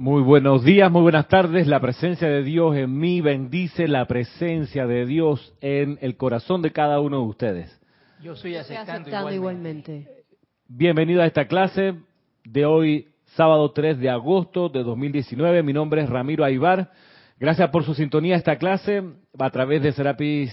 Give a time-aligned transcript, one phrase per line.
[0.00, 1.66] Muy buenos días, muy buenas tardes.
[1.66, 6.72] La presencia de Dios en mí bendice la presencia de Dios en el corazón de
[6.72, 7.80] cada uno de ustedes.
[8.22, 9.92] Yo soy aceptando, aceptando igualmente.
[9.92, 10.24] igualmente.
[10.68, 11.96] Bienvenido a esta clase
[12.44, 15.62] de hoy, sábado 3 de agosto de 2019.
[15.62, 16.90] Mi nombre es Ramiro Aybar.
[17.38, 19.02] Gracias por su sintonía a esta clase
[19.38, 20.50] a través de Serapis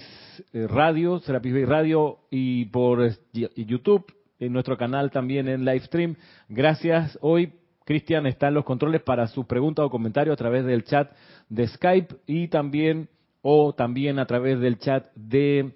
[0.51, 3.15] eh, Radio, Serapis Bay Radio y por eh,
[3.55, 6.17] YouTube, en nuestro canal también en Livestream.
[6.49, 7.17] Gracias.
[7.21, 7.53] Hoy
[7.87, 11.09] Cristian está en los controles para sus preguntas o comentarios a través del chat
[11.47, 13.07] de Skype y también
[13.41, 15.71] o también a través del chat de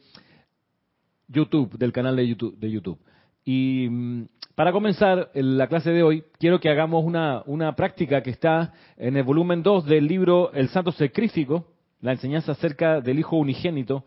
[1.29, 2.57] YouTube, del canal de YouTube.
[2.59, 2.99] De YouTube.
[3.45, 8.31] Y mm, para comenzar la clase de hoy, quiero que hagamos una, una práctica que
[8.31, 11.65] está en el volumen 2 del libro El Santo Secrístico,
[12.01, 14.03] la enseñanza acerca del Hijo Unigénito.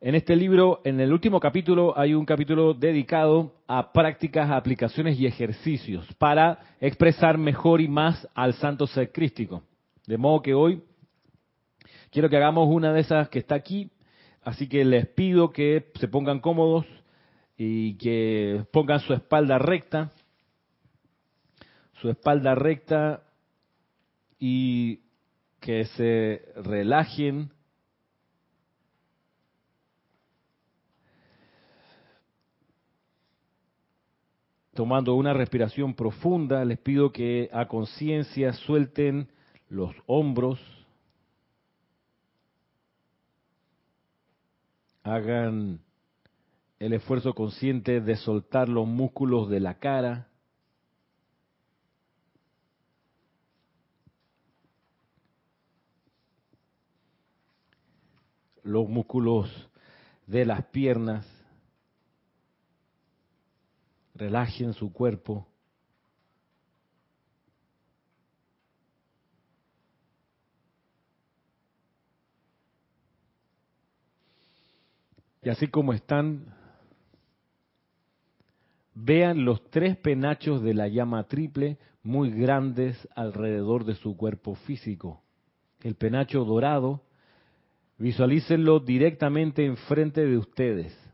[0.00, 5.26] En este libro, en el último capítulo, hay un capítulo dedicado a prácticas, aplicaciones y
[5.26, 9.64] ejercicios para expresar mejor y más al Santo Secrístico.
[10.06, 10.84] De modo que hoy
[12.12, 13.90] quiero que hagamos una de esas que está aquí,
[14.42, 16.86] así que les pido que se pongan cómodos
[17.56, 20.12] y que pongan su espalda recta,
[21.94, 23.24] su espalda recta
[24.38, 25.00] y
[25.58, 27.50] que se relajen.
[34.78, 39.28] Tomando una respiración profunda, les pido que a conciencia suelten
[39.68, 40.60] los hombros,
[45.02, 45.80] hagan
[46.78, 50.28] el esfuerzo consciente de soltar los músculos de la cara.
[58.62, 59.50] los músculos
[60.28, 61.37] de las piernas.
[64.18, 65.46] Relajen su cuerpo.
[75.40, 76.52] Y así como están,
[78.92, 85.22] vean los tres penachos de la llama triple muy grandes alrededor de su cuerpo físico.
[85.80, 87.04] El penacho dorado,
[87.98, 91.07] visualícenlo directamente enfrente de ustedes,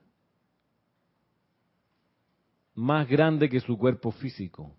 [2.74, 4.74] más grande que su cuerpo físico,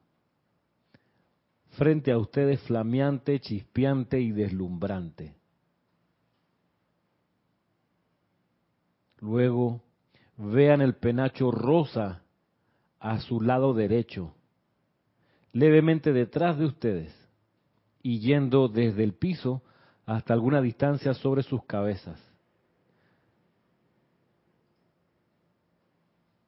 [1.72, 5.36] frente a ustedes flameante, chispeante y deslumbrante.
[9.20, 9.82] Luego,
[10.38, 12.22] vean el penacho rosa
[13.00, 14.34] a su lado derecho,
[15.54, 17.14] levemente detrás de ustedes
[18.02, 19.64] y yendo desde el piso
[20.06, 22.35] hasta alguna distancia sobre sus cabezas.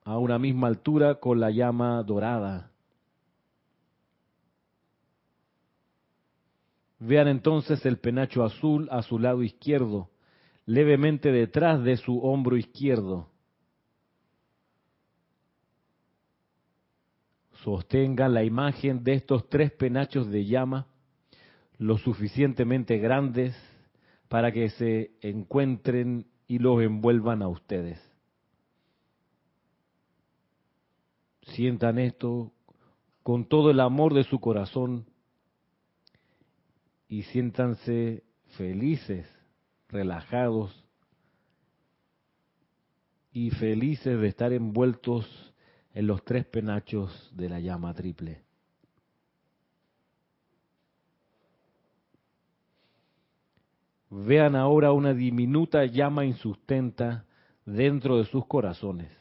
[0.07, 2.71] A una misma altura con la llama dorada.
[6.97, 10.09] Vean entonces el penacho azul a su lado izquierdo,
[10.65, 13.27] levemente detrás de su hombro izquierdo.
[17.65, 20.87] Sostengan la imagen de estos tres penachos de llama
[21.79, 23.57] lo suficientemente grandes
[24.29, 28.06] para que se encuentren y los envuelvan a ustedes.
[31.53, 32.51] Sientan esto
[33.23, 35.05] con todo el amor de su corazón
[37.07, 38.23] y siéntanse
[38.57, 39.27] felices,
[39.89, 40.85] relajados
[43.31, 45.25] y felices de estar envueltos
[45.93, 48.43] en los tres penachos de la llama triple.
[54.09, 57.25] Vean ahora una diminuta llama insustenta
[57.65, 59.11] dentro de sus corazones,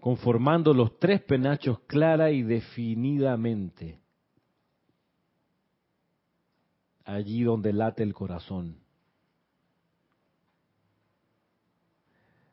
[0.00, 4.00] conformando los tres penachos clara y definidamente,
[7.04, 8.78] allí donde late el corazón.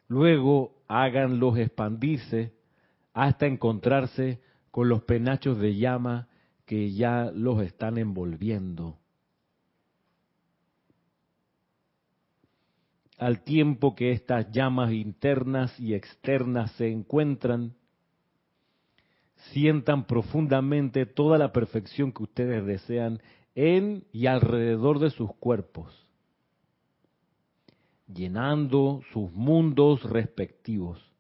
[0.08, 2.54] Luego háganlos expandirse
[3.14, 4.42] hasta encontrarse
[4.72, 6.28] con los penachos de llama
[6.66, 9.00] que ya los están envolviendo.
[13.18, 17.76] Al tiempo que estas llamas internas y externas se encuentran,
[19.54, 23.22] sientan profundamente toda la perfección que ustedes desean
[23.54, 25.94] en y alrededor de sus cuerpos,
[28.08, 31.15] llenando sus mundos respectivos.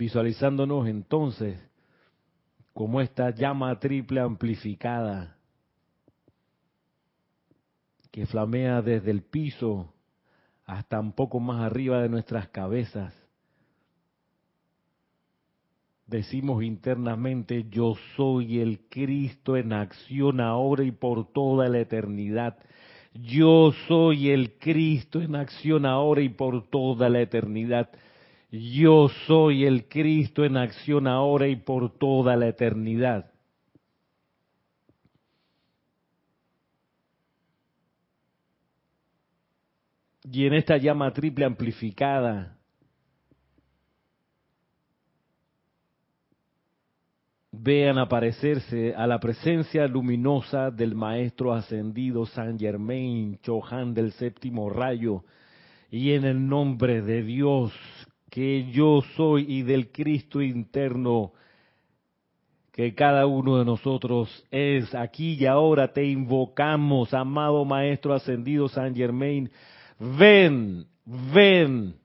[0.00, 1.60] Visualizándonos entonces
[2.72, 5.36] como esta llama triple amplificada
[8.10, 9.92] que flamea desde el piso
[10.64, 13.14] hasta un poco más arriba de nuestras cabezas.
[16.06, 22.56] Decimos internamente, yo soy el Cristo en acción ahora y por toda la eternidad.
[23.12, 27.90] Yo soy el Cristo en acción ahora y por toda la eternidad.
[28.50, 33.30] Yo soy el Cristo en acción ahora y por toda la eternidad.
[40.24, 42.56] Y en esta llama triple amplificada,
[47.52, 55.24] vean aparecerse a la presencia luminosa del Maestro Ascendido San Germain, Chohan del séptimo rayo,
[55.90, 57.72] y en el nombre de Dios
[58.30, 61.32] que yo soy y del Cristo interno
[62.72, 68.94] que cada uno de nosotros es aquí y ahora te invocamos, amado Maestro Ascendido San
[68.94, 69.50] Germain,
[69.98, 71.96] ven, ven,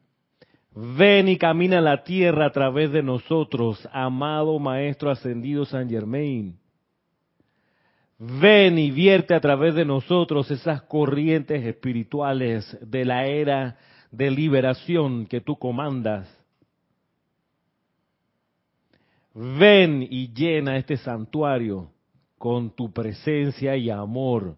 [0.73, 6.57] ven y camina la tierra a través de nosotros, amado Maestro Ascendido San Germain.
[8.17, 13.77] Ven y vierte a través de nosotros esas corrientes espirituales de la era
[14.15, 16.27] de liberación que tú comandas.
[19.33, 21.91] Ven y llena este santuario
[22.37, 24.55] con tu presencia y amor.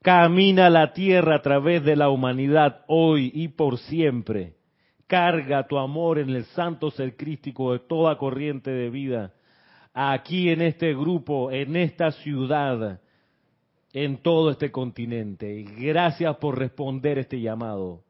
[0.00, 4.54] Camina la tierra a través de la humanidad hoy y por siempre.
[5.06, 9.34] Carga tu amor en el santo ser crístico de toda corriente de vida.
[9.92, 13.00] Aquí en este grupo, en esta ciudad,
[13.94, 15.62] en todo este continente.
[15.62, 18.02] Gracias por responder este llamado.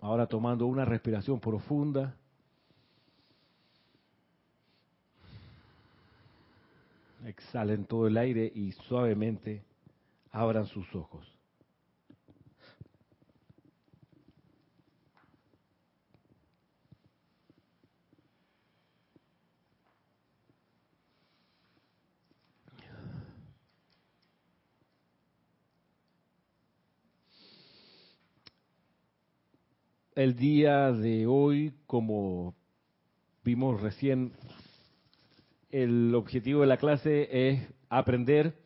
[0.00, 2.16] Ahora tomando una respiración profunda.
[7.26, 9.67] Exhalen todo el aire y suavemente
[10.38, 11.26] abran sus ojos.
[30.14, 32.56] el día de hoy, como
[33.44, 34.32] vimos recién,
[35.70, 38.58] el objetivo de la clase es aprender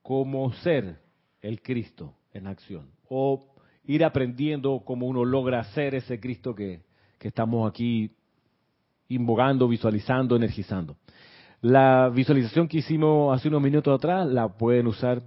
[0.00, 1.05] cómo ser
[1.46, 3.46] el Cristo en acción o
[3.84, 6.84] ir aprendiendo cómo uno logra ser ese Cristo que,
[7.20, 8.12] estamos aquí
[9.08, 10.96] invocando, visualizando, energizando.
[11.60, 15.22] La visualización que hicimos hace unos minutos atrás la pueden usar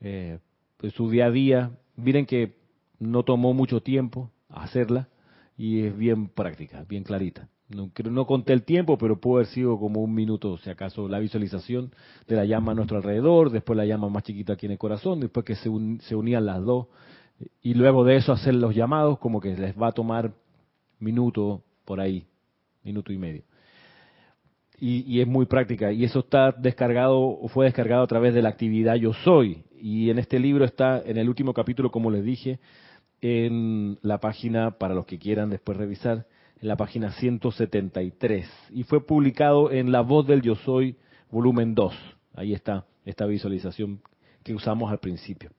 [0.00, 0.40] eh,
[0.82, 1.70] en su día a día.
[1.94, 2.56] Miren que
[2.98, 5.08] no tomó mucho tiempo hacerla
[5.56, 7.48] y es bien práctica, bien clarita.
[7.68, 11.18] No, no conté el tiempo, pero pudo haber sido como un minuto, si acaso, la
[11.18, 11.92] visualización
[12.28, 15.20] de la llama a nuestro alrededor, después la llama más chiquita aquí en el corazón,
[15.20, 15.70] después que se,
[16.00, 16.88] se unían las dos,
[17.62, 20.32] y luego de eso hacer los llamados, como que les va a tomar
[20.98, 22.26] minuto por ahí,
[22.82, 23.42] minuto y medio.
[24.78, 25.92] Y, y, es muy práctica.
[25.92, 29.64] Y eso está descargado o fue descargado a través de la actividad Yo Soy.
[29.80, 32.58] Y en este libro está, en el último capítulo, como les dije,
[33.20, 36.26] en la página, para los que quieran después revisar,
[36.60, 38.48] en la página 173.
[38.70, 40.96] Y fue publicado en La Voz del Yo Soy,
[41.30, 41.94] volumen 2.
[42.34, 44.00] Ahí está esta visualización
[44.42, 45.50] que usamos al principio.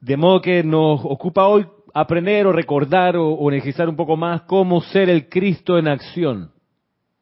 [0.00, 4.42] De modo que nos ocupa hoy aprender o recordar o, o energizar un poco más
[4.42, 6.50] cómo ser el Cristo en acción,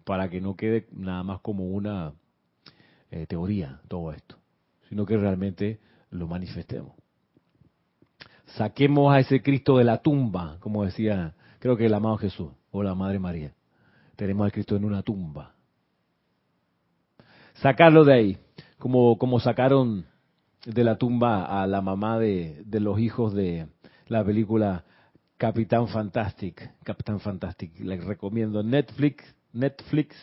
[0.05, 2.13] para que no quede nada más como una
[3.11, 4.37] eh, teoría todo esto,
[4.89, 7.01] sino que realmente lo manifestemos
[8.57, 12.83] saquemos a ese Cristo de la tumba, como decía, creo que el amado Jesús o
[12.83, 13.55] la Madre María.
[14.17, 15.55] Tenemos al Cristo en una tumba.
[17.55, 18.39] Sacarlo de ahí,
[18.79, 20.07] como, como sacaron
[20.67, 23.69] de la tumba a la mamá de, de los hijos de
[24.09, 24.85] la película
[25.37, 26.73] Capitán Fantastic.
[26.83, 30.17] Capitán Fantastic, les recomiendo Netflix, Netflix.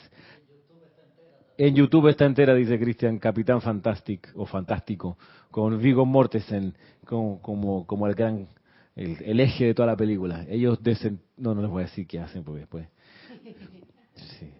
[1.57, 5.17] En YouTube está entera, dice Cristian, Capitán Fantastic o Fantástico
[5.49, 6.75] con Vigo Mortensen
[7.05, 7.41] como,
[7.87, 8.47] como el gran,
[8.97, 10.45] el, eje de toda la película.
[10.49, 12.87] Ellos desen, no, no les voy a decir qué hacen porque después.
[14.15, 14.51] Sí.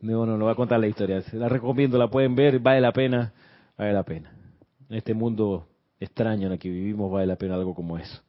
[0.00, 1.22] No, no, no voy a contar la historia.
[1.32, 3.32] La recomiendo, la pueden ver, vale la pena,
[3.76, 4.32] vale la pena.
[4.88, 5.66] En este mundo
[5.98, 8.22] extraño en el que vivimos vale la pena algo como eso.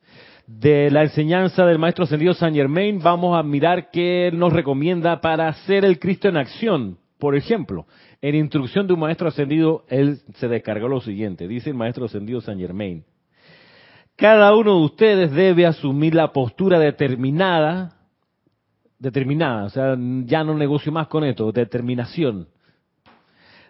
[0.47, 5.47] de la enseñanza del maestro ascendido Saint Germain, vamos a mirar qué nos recomienda para
[5.47, 6.97] hacer el Cristo en acción.
[7.19, 7.85] Por ejemplo,
[8.21, 12.41] en instrucción de un maestro ascendido, él se descargó lo siguiente, dice el maestro ascendido
[12.41, 13.03] Saint Germain.
[14.19, 17.95] Cada uno de ustedes debe asumir la postura determinada,
[18.97, 22.49] determinada, o sea, ya no negocio más con esto, determinación,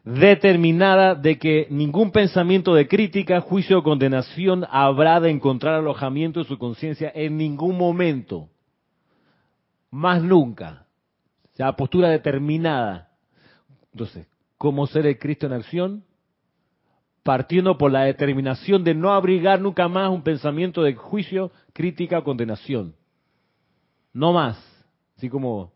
[0.03, 6.47] determinada de que ningún pensamiento de crítica, juicio o condenación habrá de encontrar alojamiento en
[6.47, 8.49] su conciencia en ningún momento,
[9.91, 10.87] más nunca.
[11.53, 13.09] O sea, postura determinada.
[13.91, 14.25] Entonces,
[14.57, 16.03] ¿cómo ser el Cristo en acción?
[17.23, 22.23] Partiendo por la determinación de no abrigar nunca más un pensamiento de juicio, crítica o
[22.23, 22.95] condenación.
[24.13, 24.57] No más.
[25.17, 25.73] Así como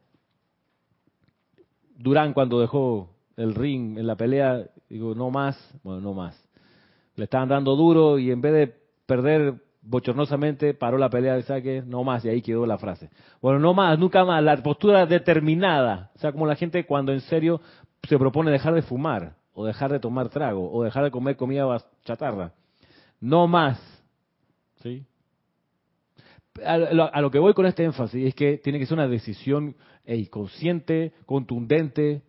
[1.98, 6.40] Durán cuando dejó el ring en la pelea, digo, no más, bueno, no más.
[7.16, 11.84] Le estaban dando duro y en vez de perder bochornosamente, paró la pelea de saque,
[11.86, 13.10] no más, y ahí quedó la frase.
[13.42, 17.22] Bueno, no más, nunca más, la postura determinada, o sea, como la gente cuando en
[17.22, 17.62] serio
[18.08, 21.66] se propone dejar de fumar, o dejar de tomar trago, o dejar de comer comida
[22.04, 22.54] chatarra.
[23.20, 23.80] No más,
[24.82, 25.06] ¿sí?
[26.66, 29.76] A lo, que voy con este énfasis es que tiene que ser una decisión
[30.30, 32.22] consciente, contundente,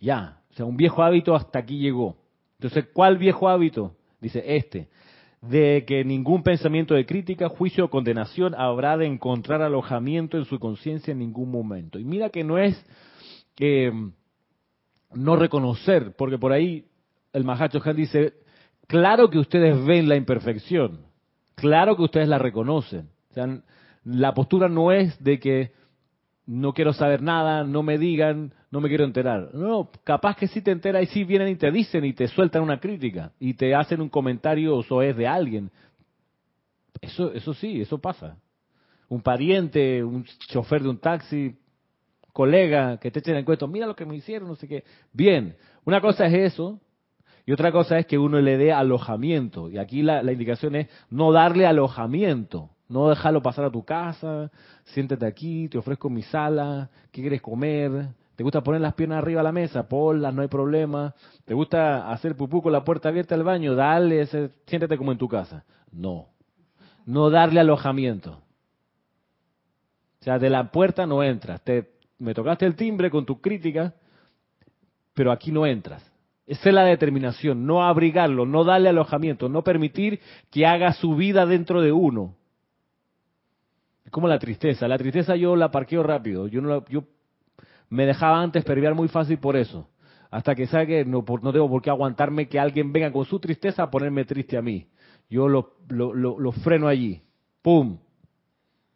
[0.00, 2.16] ya, o sea, un viejo hábito hasta aquí llegó.
[2.58, 3.94] Entonces, ¿cuál viejo hábito?
[4.20, 4.88] Dice este,
[5.40, 10.58] de que ningún pensamiento de crítica, juicio o condenación habrá de encontrar alojamiento en su
[10.58, 11.98] conciencia en ningún momento.
[11.98, 12.82] Y mira que no es
[13.58, 13.92] eh,
[15.12, 16.86] no reconocer, porque por ahí
[17.32, 18.34] el Mahacho Han dice,
[18.86, 21.00] claro que ustedes ven la imperfección,
[21.54, 23.08] claro que ustedes la reconocen.
[23.30, 23.60] O sea,
[24.04, 25.72] la postura no es de que
[26.46, 29.54] no quiero saber nada, no me digan, no me quiero enterar.
[29.54, 32.62] No, capaz que sí te enteras y sí vienen y te dicen y te sueltan
[32.62, 35.70] una crítica y te hacen un comentario o es de alguien.
[37.00, 38.36] Eso, eso sí, eso pasa.
[39.08, 41.56] Un pariente, un chofer de un taxi,
[42.32, 44.84] colega que te echen en cuento, mira lo que me hicieron, no sé qué.
[45.12, 46.80] Bien, una cosa es eso
[47.50, 49.68] y otra cosa es que uno le dé alojamiento.
[49.68, 52.70] Y aquí la, indicación es no darle alojamiento.
[52.88, 54.50] No dejarlo pasar a tu casa,
[54.84, 58.08] siéntate aquí, te ofrezco mi sala, ¿qué quieres comer?
[58.34, 59.88] ¿Te gusta poner las piernas arriba de la mesa?
[59.88, 61.14] Ponlas, no hay problema.
[61.44, 63.76] ¿Te gusta hacer pupú con la puerta abierta al baño?
[63.76, 64.26] Dale,
[64.66, 65.64] siéntate como en tu casa.
[65.92, 66.26] No.
[67.06, 68.40] No darle alojamiento.
[70.20, 71.62] O sea, de la puerta no entras.
[71.62, 71.90] Te,
[72.20, 73.94] me tocaste el timbre con tu crítica,
[75.14, 76.08] pero aquí no entras.
[76.46, 81.46] Esa es la determinación, no abrigarlo, no darle alojamiento, no permitir que haga su vida
[81.46, 82.36] dentro de uno
[84.10, 84.88] como la tristeza.
[84.88, 86.48] La tristeza yo la parqueo rápido.
[86.48, 87.04] Yo no yo
[87.88, 89.88] me dejaba antes perviar muy fácil por eso.
[90.30, 93.40] Hasta que sabe que no, no tengo por qué aguantarme que alguien venga con su
[93.40, 94.88] tristeza a ponerme triste a mí.
[95.28, 97.22] Yo lo, lo, lo, freno allí.
[97.62, 97.98] ¡Pum!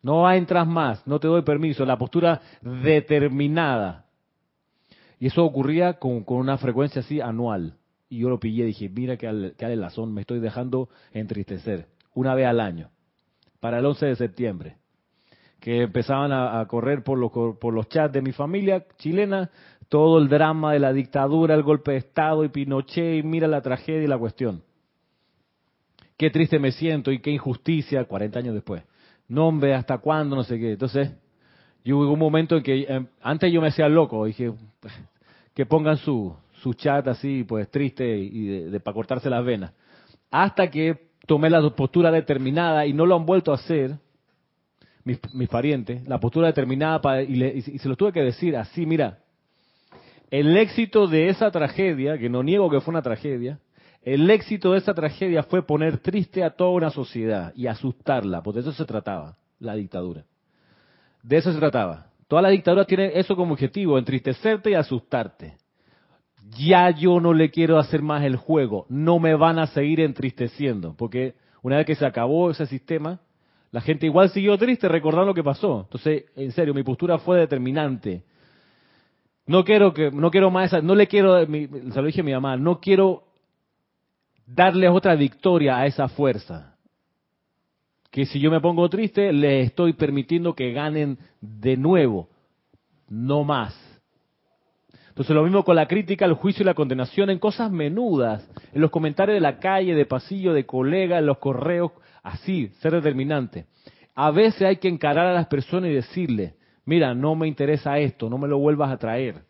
[0.05, 1.87] No entras más, no te doy permiso.
[1.87, 4.05] La postura determinada.
[5.19, 7.79] Y eso ocurría con, una frecuencia así anual.
[8.11, 11.87] Y yo lo pillé dije, mira que, que lazón, me estoy dejando entristecer.
[12.13, 12.91] Una vez al año.
[13.61, 14.77] Para el 11 de septiembre
[15.59, 19.51] que empezaban a, correr por los, por los chats de mi familia chilena,
[19.89, 23.63] todo el drama de la dictadura, el golpe de Estado y Pinochet, y mira la
[23.63, 24.63] tragedia y la cuestión.
[26.19, 28.83] Qué triste me siento y qué injusticia, 40 años después.
[29.29, 30.37] No, hombre, ¿hasta cuándo?
[30.37, 30.73] No sé qué.
[30.73, 31.11] Entonces,
[31.85, 34.53] yo hubo un momento en que, em, antes yo me hacía loco, dije,
[35.55, 39.73] que pongan su, su chat así, pues triste y de, para cortarse las venas.
[40.31, 43.97] Hasta que tomé la postura determinada y no lo han vuelto a hacer,
[45.05, 49.19] mis, parientes, la postura determinada para, y, se los tuve que decir así, mira,
[50.31, 53.59] el éxito de esa tragedia, que no niego que fue una tragedia,
[54.05, 58.61] el éxito de esa tragedia fue poner triste a toda una sociedad y asustarla, porque
[58.61, 60.25] de eso se trataba, la dictadura.
[61.23, 62.09] De eso se trataba.
[62.29, 65.57] Toda la dictadura tiene eso como objetivo, entristecerte y asustarte.
[66.59, 70.95] Ya yo no le quiero hacer más el juego, no me van a seguir entristeciendo,
[70.97, 73.21] porque una vez que se acabó ese sistema,
[73.71, 75.81] la gente igual siguió triste recordando lo que pasó.
[75.85, 78.23] Entonces, en serio, mi postura fue determinante.
[79.47, 82.33] No quiero que, no quiero más esa, no le quiero, se lo dije a mi
[82.33, 83.25] mamá, no quiero
[84.47, 86.77] darles otra victoria a esa fuerza.
[88.11, 92.29] Que si yo me pongo triste, les estoy permitiendo que ganen de nuevo.
[93.09, 93.75] No más.
[95.09, 98.81] Entonces lo mismo con la crítica, el juicio y la condenación en cosas menudas, en
[98.81, 101.93] los comentarios de la calle, de pasillo, de colega, en los correos,
[102.25, 103.67] así, ser determinante.
[104.17, 108.29] A veces hay que encarar a las personas y decirle, mira, no me interesa esto,
[108.29, 109.43] no me lo vuelvas a traer.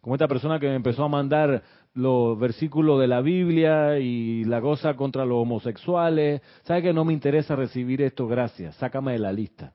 [0.00, 1.62] Como esta persona que me empezó a mandar
[1.96, 6.42] los versículos de la Biblia y la cosa contra los homosexuales.
[6.64, 8.28] ¿Sabe que no me interesa recibir esto?
[8.28, 8.76] Gracias.
[8.76, 9.72] Sácame de la lista.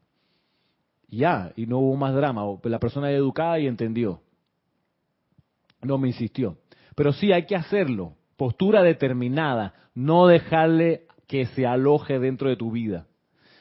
[1.08, 2.44] Ya, y no hubo más drama.
[2.64, 4.22] La persona es educada y entendió.
[5.82, 6.58] No me insistió.
[6.96, 8.14] Pero sí hay que hacerlo.
[8.38, 9.74] Postura determinada.
[9.96, 13.08] No dejarle que se aloje dentro de tu vida.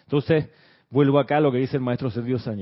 [0.02, 0.50] Entonces,
[0.90, 2.58] vuelvo acá a lo que dice el maestro Sergio San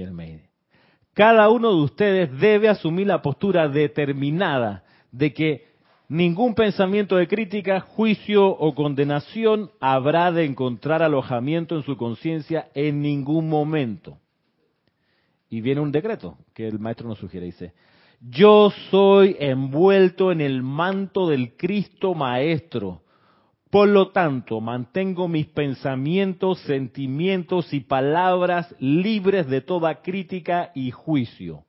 [1.13, 5.69] Cada uno de ustedes debe asumir la postura determinada de que
[6.11, 13.03] Ningún pensamiento de crítica, juicio o condenación habrá de encontrar alojamiento en su conciencia en
[13.03, 14.17] ningún momento.
[15.51, 17.75] Y viene un decreto que el maestro nos sugiere, dice,
[18.23, 23.03] yo soy envuelto en el manto del Cristo Maestro.
[23.71, 31.67] Por lo tanto, mantengo mis pensamientos, sentimientos y palabras libres de toda crítica y juicio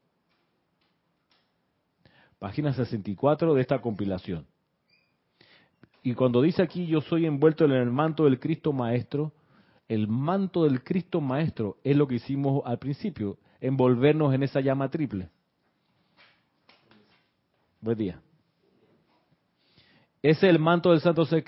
[2.40, 4.48] página 64 de esta compilación.
[6.02, 9.34] Y cuando dice aquí yo soy envuelto en el manto del Cristo Maestro,
[9.88, 14.90] el manto del Cristo Maestro es lo que hicimos al principio, envolvernos en esa llama
[14.90, 15.30] triple.
[17.82, 18.22] Buen día.
[20.22, 21.44] Ese es el manto del Santo Ser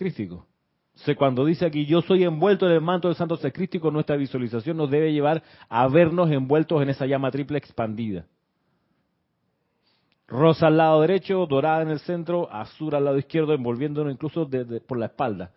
[1.16, 3.54] cuando dice aquí yo soy envuelto en el manto del Santo Ser
[3.94, 8.26] nuestra visualización nos debe llevar a vernos envueltos en esa llama triple expandida.
[10.32, 14.50] Rosa al lado derecho, dorada en el centro, azul al lado izquierdo, envolviéndonos incluso
[14.88, 15.52] por la espalda,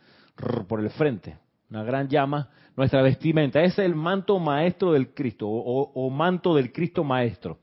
[0.67, 1.39] por el frente.
[1.71, 3.63] Una gran llama, nuestra vestimenta.
[3.63, 7.59] Ese es el manto maestro del Cristo, o, manto del Cristo maestro.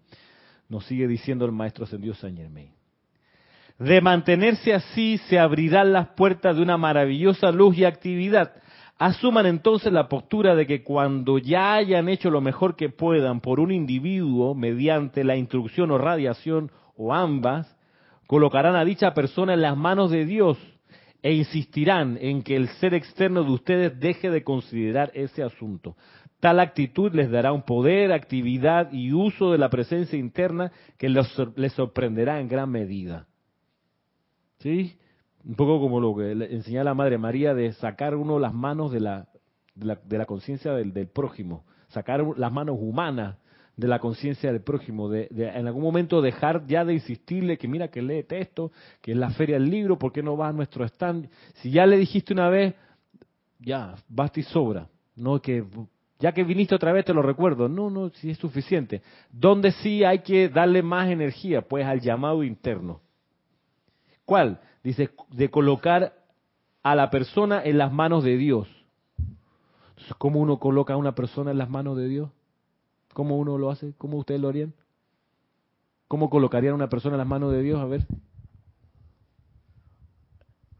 [0.70, 2.72] Nos sigue diciendo el maestro ascendido San Germain.
[3.78, 8.54] De mantenerse así, se abrirán las puertas de una maravillosa luz y actividad.
[8.98, 13.60] Asuman entonces la postura de que cuando ya hayan hecho lo mejor que puedan por
[13.60, 17.76] un individuo mediante la instrucción o radiación o ambas,
[18.28, 20.58] colocarán a dicha persona en las manos de Dios
[21.24, 25.96] e insistirán en que el ser externo de ustedes deje de considerar ese asunto.
[26.40, 31.74] Tal actitud les dará un poder, actividad y uso de la presencia interna que les
[31.74, 33.28] sorprenderá en gran medida.
[34.60, 34.98] ¿Sí?
[35.44, 39.00] Un poco como lo que enseña la Madre María de sacar uno las manos de
[39.00, 39.28] la,
[39.76, 43.38] de la, conciencia del, del prójimo, sacar las manos humanas
[43.76, 47.88] de la conciencia del prójimo, de, en algún momento dejar ya de insistirle que mira
[47.90, 50.86] que lee texto, que es la feria del libro, ¿por qué no va a nuestro
[50.86, 51.30] stand?
[51.56, 52.76] Si ya le dijiste una vez,
[53.60, 55.64] ya, basta y sobra, no que
[56.22, 59.02] ya que viniste otra vez te lo recuerdo, no, no, si es suficiente.
[59.32, 61.64] ¿Dónde sí hay que darle más energía?
[61.64, 63.02] Pues al llamado interno.
[64.24, 64.62] ¿Cuál?
[64.84, 66.14] Dice, de colocar
[66.84, 68.68] a la persona en las manos de Dios.
[69.90, 72.30] Entonces, ¿cómo uno coloca a una persona en las manos de Dios?
[73.14, 73.94] ¿Cómo uno lo hace?
[73.98, 74.74] ¿Cómo ustedes lo harían?
[76.08, 77.80] ¿Cómo colocarían a una persona en las manos de Dios?
[77.80, 78.06] A ver.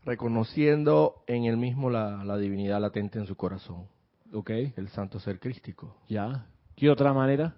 [0.04, 3.88] Reconociendo en él mismo la, divinidad latente en su corazón.
[4.34, 4.50] Ok.
[4.50, 5.96] El santo ser crístico.
[6.10, 6.48] Ya.
[6.76, 7.56] ¿Qué otra manera?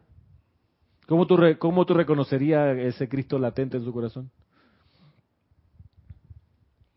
[1.07, 4.29] ¿Cómo tú, ¿Cómo tú reconocerías ese Cristo latente en su corazón?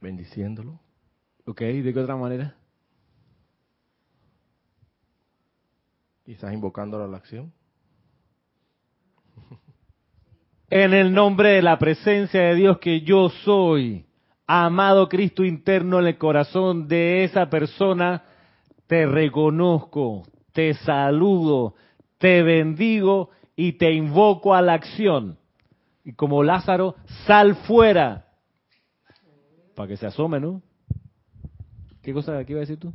[0.01, 0.79] Bendiciéndolo.
[1.47, 2.57] Ok, ¿de qué otra manera?
[6.25, 7.53] Quizás invocándolo a la acción.
[10.69, 14.07] En el nombre de la presencia de Dios que yo soy,
[14.47, 18.25] amado Cristo interno en el corazón de esa persona,
[18.87, 21.75] te reconozco, te saludo,
[22.19, 25.39] te bendigo y te invoco a la acción.
[26.05, 26.97] Y como Lázaro,
[27.27, 28.27] sal fuera.
[29.75, 30.63] Para que se asome, ¿no?
[32.03, 32.93] ¿Qué cosa qué iba a decir tú?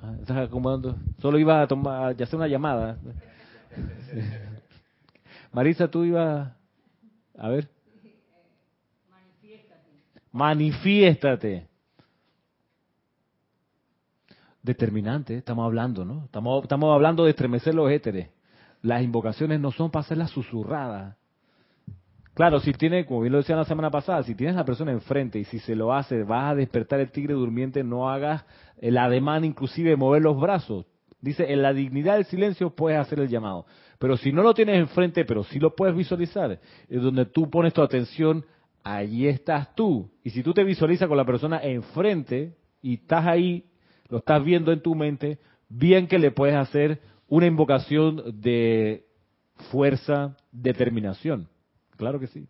[0.00, 0.96] Ah, estás acomodando.
[1.20, 2.98] Solo iba a tomar, ya hacer una llamada.
[5.52, 6.52] Marisa, tú ibas
[7.36, 7.68] a ver.
[10.32, 11.66] Manifiéstate.
[14.62, 16.24] Determinante, estamos hablando, ¿no?
[16.24, 18.28] Estamos, estamos hablando de estremecer los éteres.
[18.82, 21.16] Las invocaciones no son para hacerlas susurradas.
[22.34, 24.92] Claro, si tiene, como bien lo decía la semana pasada, si tienes a la persona
[24.92, 28.44] enfrente y si se lo hace, vas a despertar el tigre durmiente, no hagas
[28.76, 30.86] el ademán inclusive mover los brazos.
[31.20, 33.66] Dice, en la dignidad del silencio puedes hacer el llamado.
[33.98, 37.72] Pero si no lo tienes enfrente, pero sí lo puedes visualizar, es donde tú pones
[37.72, 38.44] tu atención,
[38.84, 40.10] allí estás tú.
[40.22, 43.64] Y si tú te visualizas con la persona enfrente y estás ahí,
[44.08, 49.04] lo estás viendo en tu mente, bien que le puedes hacer una invocación de
[49.70, 51.48] fuerza, determinación.
[51.96, 52.46] Claro que sí.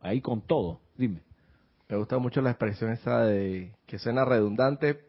[0.00, 0.80] Ahí con todo.
[0.96, 1.22] Dime.
[1.88, 5.00] Me gusta mucho la expresión esa de que suena redundante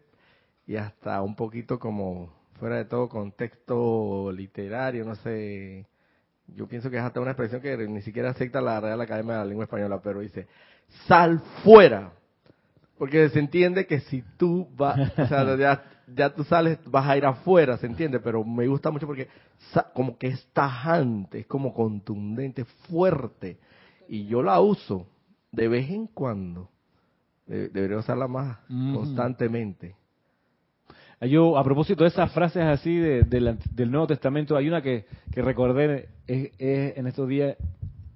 [0.67, 5.85] y hasta un poquito como fuera de todo contexto literario, no sé,
[6.47, 9.39] yo pienso que es hasta una expresión que ni siquiera acepta la Real Academia de
[9.39, 10.47] la Lengua Española, pero dice,
[11.07, 12.11] sal fuera.
[12.97, 17.17] Porque se entiende que si tú vas, o sea, ya, ya tú sales, vas a
[17.17, 19.27] ir afuera, se entiende, pero me gusta mucho porque
[19.93, 23.57] como que es tajante, es como contundente, fuerte.
[24.07, 25.07] Y yo la uso
[25.51, 26.69] de vez en cuando.
[27.45, 28.59] debería usarla más
[28.93, 29.95] constantemente.
[31.21, 37.07] Yo, a propósito de esas frases así del Nuevo Testamento, hay una que, recordé en
[37.07, 37.57] estos días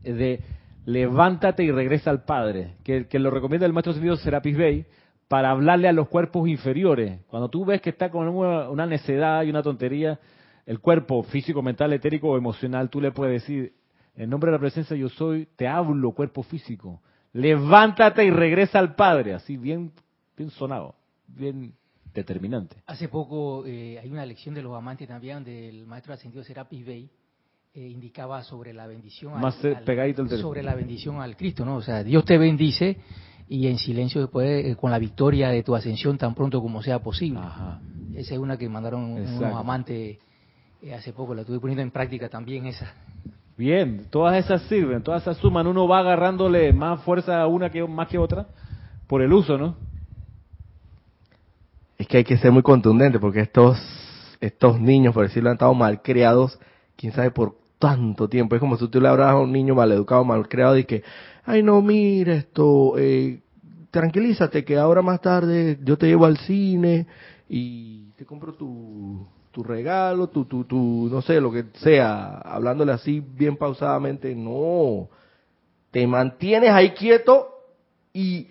[0.04, 0.42] de
[0.86, 4.86] levántate y regresa al Padre, que, que lo recomienda el maestro sentido Serapis Bey
[5.30, 7.22] para hablarle a los cuerpos inferiores.
[7.28, 10.20] Cuando tú ves que está con una, necedad y una tontería,
[10.66, 13.74] el cuerpo físico, mental, etérico o emocional, tú le puedes decir,
[14.16, 17.02] en nombre de la presencia yo soy, te hablo, cuerpo físico.
[17.32, 19.92] Levántate y regresa al Padre, así bien,
[20.36, 20.96] bien sonado,
[21.28, 21.74] bien
[22.14, 22.78] determinante.
[22.88, 27.10] Hace poco eh, hay una lección de los amantes también del maestro ascendido Serapis Bey,
[27.74, 31.76] eh, indicaba sobre la bendición Más al, pegadito el sobre la bendición al Cristo, ¿no?
[31.76, 32.98] O sea, Dios te bendice
[33.48, 37.00] y en silencio después eh, con la victoria de tu ascensión tan pronto como sea
[37.00, 37.40] posible.
[38.16, 40.18] Esa es una que mandaron unos amantes
[40.96, 42.94] hace poco, la estuve poniendo en práctica también esa.
[43.58, 47.86] Bien, todas esas sirven, todas esas suman, uno va agarrándole más fuerza a una que
[47.86, 48.48] más que otra
[49.06, 49.76] por el uso, ¿no?
[52.10, 53.78] Que hay que ser muy contundente porque estos
[54.42, 56.60] estos niños, por decirlo, han estado mal criados,
[56.96, 58.56] quién sabe por tanto tiempo.
[58.56, 61.04] Es como si tú le hablas a un niño mal educado, mal creado y que,
[61.46, 63.42] ay no, mira esto, eh,
[63.92, 67.06] tranquilízate que ahora más tarde yo te llevo al cine
[67.48, 72.94] y te compro tu, tu regalo, tu, tu, tu, no sé, lo que sea, hablándole
[72.94, 75.10] así bien pausadamente, no,
[75.92, 77.50] te mantienes ahí quieto
[78.14, 78.48] y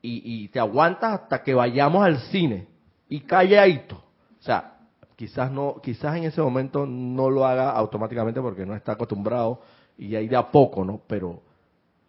[0.00, 2.66] y, te aguantas hasta que vayamos al cine
[3.08, 3.96] y calladito.
[3.96, 4.78] O sea,
[5.16, 9.60] quizás no, quizás en ese momento no lo haga automáticamente porque no está acostumbrado
[9.96, 11.00] y ahí de a poco, ¿no?
[11.06, 11.42] Pero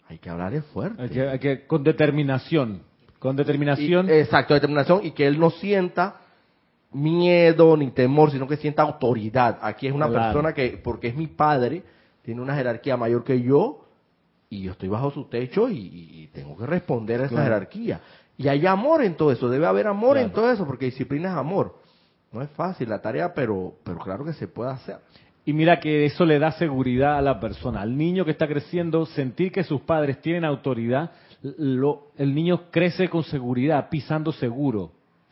[0.07, 1.27] hay que hablar de fuerte.
[1.29, 2.83] Hay que, con determinación,
[3.19, 4.09] con determinación.
[4.09, 6.21] exacto, determinación y que él no sienta
[6.91, 9.59] miedo ni temor, sino que sienta autoridad.
[9.62, 11.83] Aquí es una persona que, porque es mi padre,
[12.23, 13.85] tiene una jerarquía mayor que yo,
[14.49, 18.01] y yo estoy bajo su techo y, tengo que responder a esa jerarquía.
[18.39, 21.36] Y hay amor en todo eso, debe haber amor en todo eso, porque disciplina es
[21.36, 21.75] amor.
[22.32, 24.99] No es fácil la tarea, pero, pero claro que se puede hacer.
[25.43, 27.82] Y mira que eso le da seguridad a la persona.
[27.82, 33.10] Al niño que está creciendo, sentir que sus padres tienen autoridad, lo, el niño crece
[33.10, 34.84] con seguridad, pisando seguro.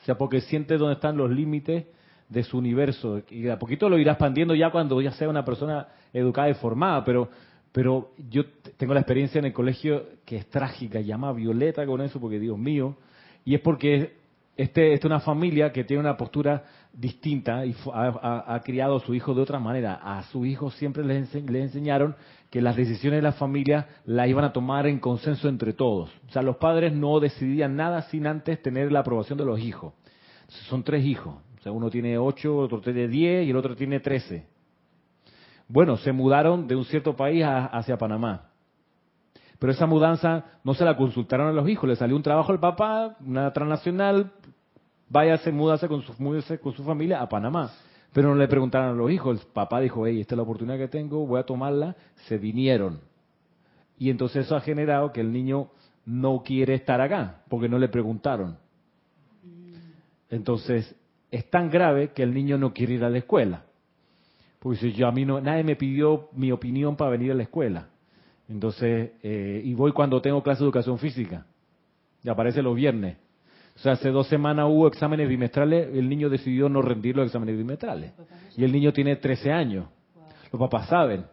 [0.01, 1.85] O sea, porque siente dónde están los límites
[2.27, 3.21] de su universo.
[3.29, 7.05] Y a poquito lo irá expandiendo ya cuando ya sea una persona educada y formada,
[7.05, 7.29] pero
[7.77, 8.43] pero yo
[8.75, 12.57] tengo la experiencia en el colegio que es trágica, llama Violeta con eso, porque Dios
[12.57, 12.97] mío,
[13.45, 14.15] y es porque
[14.55, 19.13] este, esta es una familia que tiene una postura distinta y ha, criado a su
[19.13, 19.93] hijo de otra manera.
[19.93, 21.17] A su hijo siempre le,
[21.61, 22.15] enseñaron
[22.49, 26.09] que las decisiones de la familia las iban a tomar en consenso entre todos.
[26.29, 29.93] O sea, los padres no decidían nada sin antes tener la aprobación de los hijos.
[30.67, 31.35] Son tres hijos.
[31.59, 34.47] O sea, uno tiene ocho, otro tiene diez y el otro tiene trece.
[35.67, 38.49] Bueno, se mudaron de un cierto país hacia Panamá.
[39.59, 42.59] Pero esa mudanza no se la consultaron a los hijos, le salió un trabajo al
[42.59, 44.31] papá, una transnacional,
[45.09, 46.13] váyase, múdase con su,
[46.61, 47.71] con su familia a Panamá.
[48.13, 50.77] Pero no le preguntaron a los hijos, el papá dijo, hey, esta es la oportunidad
[50.77, 51.95] que tengo, voy a tomarla,
[52.27, 52.99] se vinieron.
[53.97, 55.69] Y entonces eso ha generado que el niño
[56.05, 58.57] no quiere estar acá, porque no le preguntaron.
[60.29, 60.95] Entonces,
[61.31, 63.63] es tan grave que el niño no quiere ir a la escuela.
[64.67, 67.43] Porque si yo a mí no, nadie me pidió mi opinión para venir a la
[67.43, 67.87] escuela.
[68.49, 71.45] Entonces, eh, y voy cuando tengo clase de educación física.
[72.21, 73.15] Y aparece los viernes.
[73.77, 77.55] O sea, hace dos semanas hubo exámenes bimestrales, el niño decidió no rendir los exámenes
[77.55, 78.11] bimestrales.
[78.57, 79.85] Y el niño tiene 13 años.
[80.51, 81.23] Los papás saben.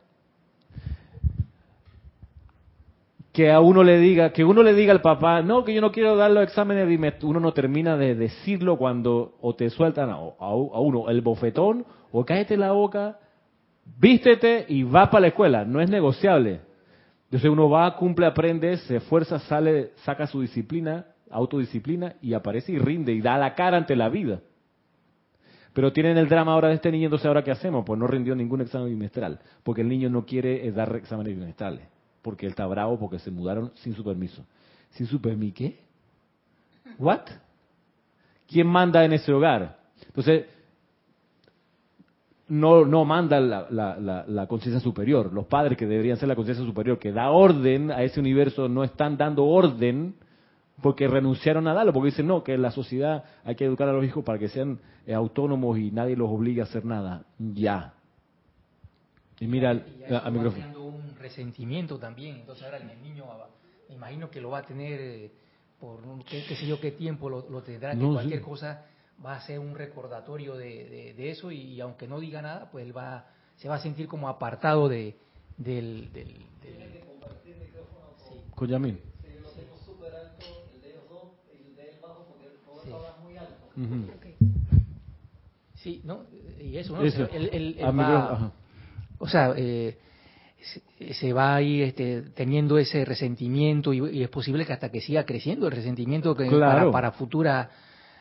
[3.33, 5.91] Que a uno le diga, que uno le diga al papá, no, que yo no
[5.91, 10.19] quiero dar los exámenes bimestrales, uno no termina de decirlo cuando o te sueltan a,
[10.39, 13.19] a uno el bofetón o cállate la boca,
[13.99, 15.65] vístete y va para la escuela.
[15.65, 16.61] No es negociable.
[17.25, 22.79] Entonces uno va, cumple, aprende, se esfuerza, sale, saca su disciplina, autodisciplina y aparece y
[22.79, 24.41] rinde y da la cara ante la vida.
[25.73, 27.85] Pero tienen el drama ahora de este niño, entonces ahora qué hacemos?
[27.85, 31.89] Pues no rindió ningún examen bimestral, porque el niño no quiere eh, dar exámenes bimestrales,
[32.23, 34.47] porque él está bravo porque se mudaron sin su permiso.
[34.91, 35.81] ¿Sin su permiso qué?
[36.99, 37.23] ¿What?
[38.47, 39.81] ¿Quién manda en ese hogar?
[40.07, 40.45] Entonces,
[42.55, 45.33] no, no manda la, la, la, conciencia superior.
[45.33, 48.85] Los padres que deberían ser la conciencia superior, que da orden a ese universo, no
[48.85, 50.15] están dando orden
[50.81, 53.93] porque renunciaron a darlo, porque dicen, no, que en la sociedad hay que educar a
[53.93, 57.25] los hijos para que sean eh, autónomos y nadie los obligue a hacer nada.
[57.39, 57.95] Ya.
[59.41, 60.81] Y mira a, micrófono.
[60.81, 63.25] un resentimiento también, entonces ahora el niño
[63.89, 65.33] me imagino que lo va a tener eh,
[65.81, 68.87] por qué, sé yo qué tiempo lo, tendrá, que cualquier cosa
[69.25, 73.27] va a ser un recordatorio de, eso y, aunque no diga nada, pues él va
[73.57, 75.17] se va a sentir como apartado de
[75.57, 77.05] del, del, del...
[78.55, 79.01] Con Yamil.
[85.75, 86.23] Sí, ¿no?
[86.61, 87.03] Y eso, ¿no?
[87.03, 87.77] El,
[89.19, 89.99] o sea, eh,
[91.13, 95.67] se va ahí este, teniendo ese resentimiento y, es posible que hasta que siga creciendo
[95.67, 97.13] el resentimiento que para, para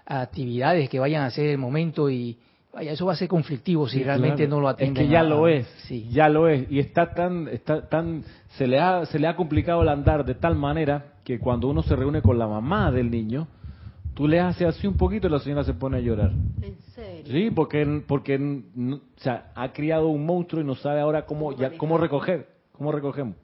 [0.06, 2.38] actividades que vayan a ser el momento y
[2.74, 5.04] vaya eso va a ser conflictivo si realmente no lo atienden.
[5.04, 6.08] Es que ya lo es, sí.
[6.12, 8.24] ya lo es y está tan está tan
[8.58, 11.84] se le ha se le ha complicado el andar de tal manera que cuando uno
[11.84, 13.48] se reúne con la mamá del niño
[14.14, 16.32] tú le haces así un poquito y la señora se pone a llorar.
[16.62, 17.32] ¿En serio?
[17.32, 21.78] Sí, porque porque o sea, ha criado un monstruo y no sabe ahora cómo ya
[21.78, 23.36] cómo recoger, cómo recogemos.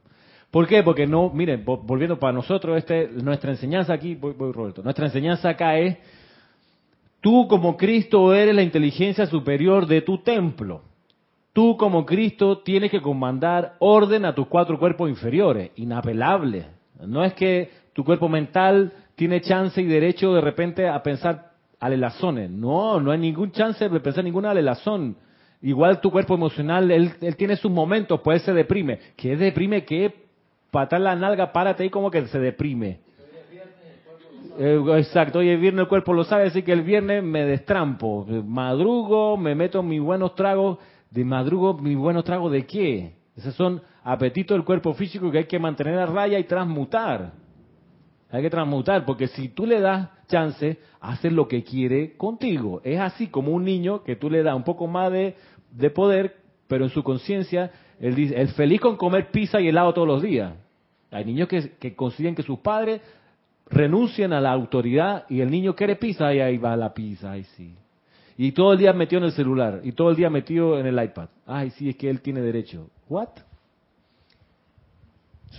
[0.52, 0.82] ¿Por qué?
[0.82, 5.50] Porque no, miren, volviendo para nosotros, este, nuestra enseñanza aquí, voy, voy Roberto, nuestra enseñanza
[5.50, 5.96] acá es
[7.22, 10.84] Tú como Cristo eres la inteligencia superior de tu templo.
[11.52, 16.68] Tú como Cristo tienes que comandar orden a tus cuatro cuerpos inferiores, inapelable.
[17.06, 22.50] No es que tu cuerpo mental tiene chance y derecho de repente a pensar alelazones.
[22.50, 25.18] No, no hay ningún chance de pensar ninguna alelazón.
[25.62, 29.00] Igual tu cuerpo emocional, él, tiene sus momentos, puede se deprime.
[29.18, 29.84] ¿Qué deprime?
[29.84, 30.14] ¿Qué?
[30.72, 33.02] Patar la nalga, párate ahí como que se deprime.
[34.58, 38.26] Eh, exacto, hoy el viernes el cuerpo lo sabe, así que el viernes me destrampo,
[38.46, 40.80] madrugo, me meto mis buenos tragos,
[41.12, 43.14] de madrugo mis buenos tragos de qué?
[43.36, 47.34] Esos son apetitos del cuerpo físico que hay que mantener a raya y transmutar.
[48.32, 52.82] Hay que transmutar, porque si tú le das chance, hace lo que quiere contigo.
[52.84, 55.36] Es así como un niño que tú le das un poco más de,
[55.72, 56.36] de poder,
[56.68, 60.22] pero en su conciencia, él dice, el feliz con comer pizza y helado todos los
[60.22, 60.54] días.
[61.12, 63.02] Hay niños que, que consiguen que sus padres
[63.70, 67.76] renuncian a la autoridad y el niño quiere pizza y ahí va la pizza, sí.
[68.38, 71.04] Y todo el día metido en el celular y todo el día metido en el
[71.04, 71.30] iPad.
[71.46, 72.90] Ay sí, es que él tiene derecho.
[73.10, 73.30] ¿What?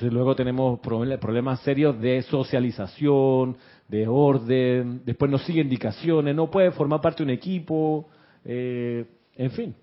[0.03, 3.57] Luego tenemos problemas serios de socialización,
[3.89, 8.09] de orden, después nos sigue indicaciones, no puede formar parte de un equipo,
[8.45, 9.05] eh,
[9.37, 9.75] en fin.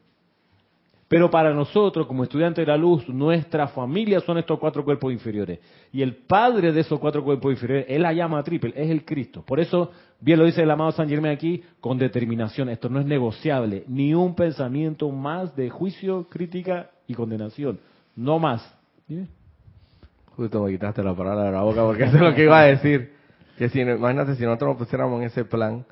[1.07, 5.59] Pero para nosotros, como estudiantes de la luz, nuestra familia son estos cuatro cuerpos inferiores.
[5.93, 9.41] Y el padre de esos cuatro cuerpos inferiores, él la llama triple, es el Cristo.
[9.41, 12.67] Por eso, bien lo dice el amado San Germán aquí, con determinación.
[12.67, 13.85] Esto no es negociable.
[13.87, 17.79] Ni un pensamiento más de juicio, crítica y condenación.
[18.13, 18.61] No más.
[20.35, 22.65] Justo me quitaste la palabra de la boca porque eso es lo que iba a
[22.65, 23.13] decir.
[23.57, 25.85] Que si, imagínate si nosotros nos pusiéramos en ese plan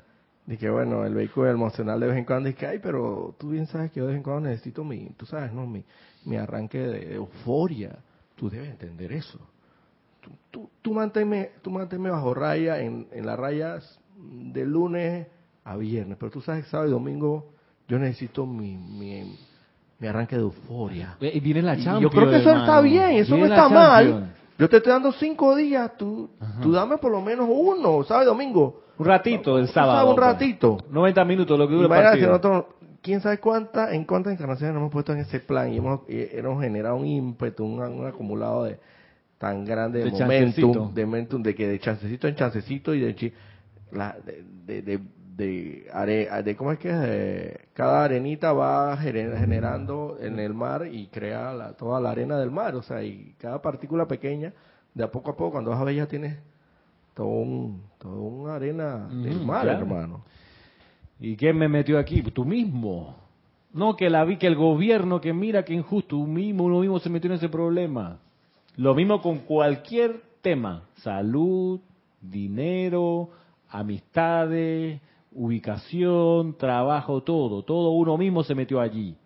[0.46, 3.50] de que bueno, el vehículo emocional de vez en cuando dice que, ay, pero tú
[3.50, 5.66] bien sabes que yo de vez en cuando necesito mi, tú sabes, ¿no?
[5.66, 5.84] Mi,
[6.24, 7.96] mi arranque de euforia.
[8.36, 9.40] Tú debes entender eso.
[10.20, 15.26] Tú, tú, tú manténme, tú manténme bajo raya en, en las rayas de lunes
[15.64, 17.52] a viernes, pero tú sabes que sábado y domingo
[17.88, 19.36] yo necesito mi, mi,
[19.98, 21.16] mi arranque de euforia.
[21.20, 22.02] Y viene la Champions.
[22.02, 24.32] Yo creo que eso está bien, eso no está mal.
[24.58, 26.30] Yo te estoy dando cinco días, tú,
[26.62, 30.10] tú dame por lo menos uno, sábado y domingo un ratito del sábado.
[30.10, 30.78] un ratito.
[30.90, 32.28] 90 minutos, lo que dura el partido.
[32.28, 32.64] Nosotros,
[33.02, 36.62] quién sabe cuántas, en cuántas encarnaciones nos hemos puesto en ese plan y hemos, hemos
[36.62, 38.78] generado un ímpetu, un, acumulado de
[39.38, 43.32] tan grande de, momentum, de momentum, de que de chancecito en chancecito y de,
[43.92, 45.00] la, de, de,
[45.36, 51.72] de, de, cómo es que cada arenita va generando en el mar y crea la,
[51.74, 54.54] toda la arena del mar, o sea, y cada partícula pequeña,
[54.94, 56.38] de a poco a poco, cuando vas a ver ya tienes
[57.14, 57.82] todo un,
[58.14, 60.24] una arena del mar, hermano.
[61.18, 62.22] ¿Y quién me metió aquí?
[62.22, 63.16] Tú mismo.
[63.72, 66.98] No, que la vi que el gobierno, que mira que injusto, tú mismo, uno mismo
[66.98, 68.18] se metió en ese problema.
[68.76, 71.80] Lo mismo con cualquier tema, salud,
[72.20, 73.30] dinero,
[73.68, 75.00] amistades,
[75.32, 79.16] ubicación, trabajo, todo, todo uno mismo se metió allí.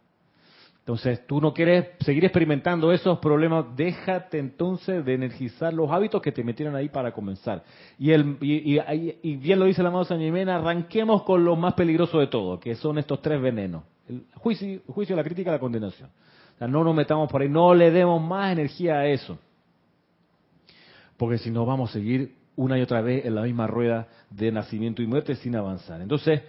[0.80, 6.32] Entonces, tú no quieres seguir experimentando esos problemas, déjate entonces de energizar los hábitos que
[6.32, 7.62] te metieron ahí para comenzar.
[7.98, 12.18] Y, el, y, bien lo dice el amado San Jimena, arranquemos con lo más peligroso
[12.18, 13.84] de todo, que son estos tres venenos.
[14.08, 16.08] El juicio, juicio la crítica y la condenación.
[16.54, 19.38] O sea, no nos metamos por ahí, no le demos más energía a eso.
[21.16, 24.50] Porque si no vamos a seguir una y otra vez en la misma rueda de
[24.50, 26.00] nacimiento y muerte sin avanzar.
[26.00, 26.42] Entonces,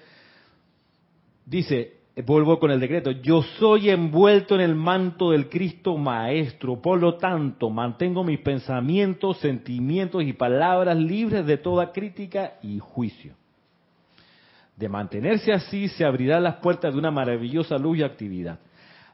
[1.46, 7.00] dice, vuelvo con el decreto, yo soy envuelto en el manto del Cristo Maestro, por
[7.00, 13.34] lo tanto mantengo mis pensamientos, sentimientos y palabras libres de toda crítica y juicio.
[14.76, 18.60] De mantenerse así se abrirán las puertas de una maravillosa luz y actividad.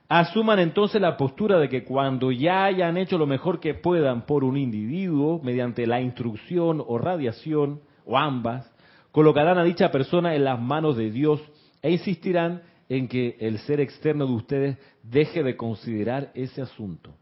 [0.10, 4.46] Asuman entonces la postura de que cuando ya hayan hecho lo mejor que puedan por
[4.46, 8.72] un individuo, mediante la instrucción o radiación, o ambas,
[9.12, 11.42] colocarán a dicha persona en las manos de Dios
[11.82, 17.14] e insistirán en que el ser externo de ustedes deje de considerar ese asunto.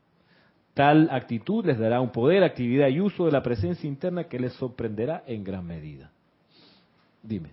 [0.73, 4.54] Tal actitud les dará un poder, actividad y uso de la presencia interna que les
[4.54, 6.12] sorprenderá en gran medida.
[7.23, 7.49] Dime.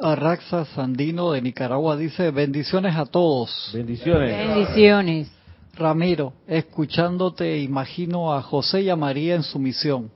[0.00, 3.70] Arraxa Sandino de Nicaragua dice, bendiciones a todos.
[3.72, 4.48] Bendiciones.
[4.48, 5.32] Bendiciones.
[5.74, 10.10] Ramiro, escuchándote imagino a José y a María en su misión.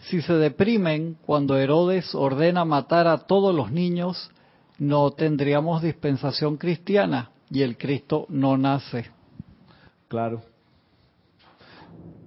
[0.00, 4.30] Si se deprimen cuando Herodes ordena matar a todos los niños,
[4.78, 9.06] no tendríamos dispensación cristiana y el Cristo no nace.
[10.08, 10.42] Claro.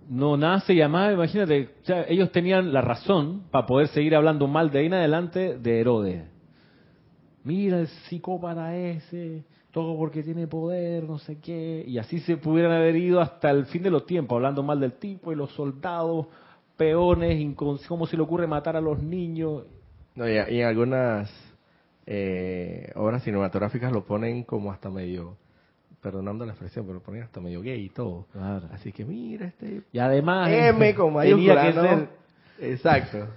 [0.09, 1.69] No nace y además, imagínate,
[2.09, 6.23] ellos tenían la razón para poder seguir hablando mal de ahí en adelante de Herodes.
[7.43, 11.83] Mira el psicópata ese, todo porque tiene poder, no sé qué.
[11.87, 14.93] Y así se pudieran haber ido hasta el fin de los tiempos, hablando mal del
[14.93, 16.27] tipo y los soldados,
[16.75, 19.63] peones, cómo se le ocurre matar a los niños.
[20.15, 21.31] No, y, en algunas
[22.05, 25.37] eh, obras cinematográficas lo ponen como hasta medio,
[26.01, 28.25] perdonando la expresión, pero lo ponen hasta medio gay y todo.
[28.71, 29.81] Así que mira este...
[29.91, 30.49] Y además...
[30.51, 32.07] M con mayúscula,
[32.59, 33.27] Exacto.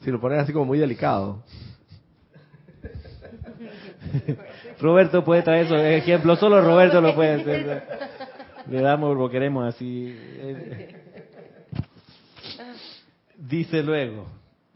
[0.00, 1.42] Si lo ponen así como muy delicado.
[4.80, 7.82] Roberto puede traer esos ejemplos, solo Roberto lo puede hacer.
[8.68, 10.16] Le damos lo queremos así.
[13.36, 14.26] Dice luego,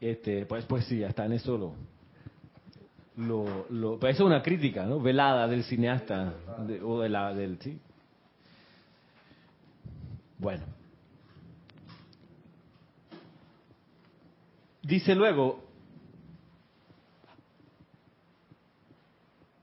[0.00, 1.74] este, pues, pues sí, hasta en eso lo,
[3.18, 5.00] lo, lo pues es una crítica, ¿no?
[5.00, 6.34] Velada del cineasta
[6.84, 7.78] o de la del sí.
[10.38, 10.64] Bueno.
[14.82, 15.64] Dice luego,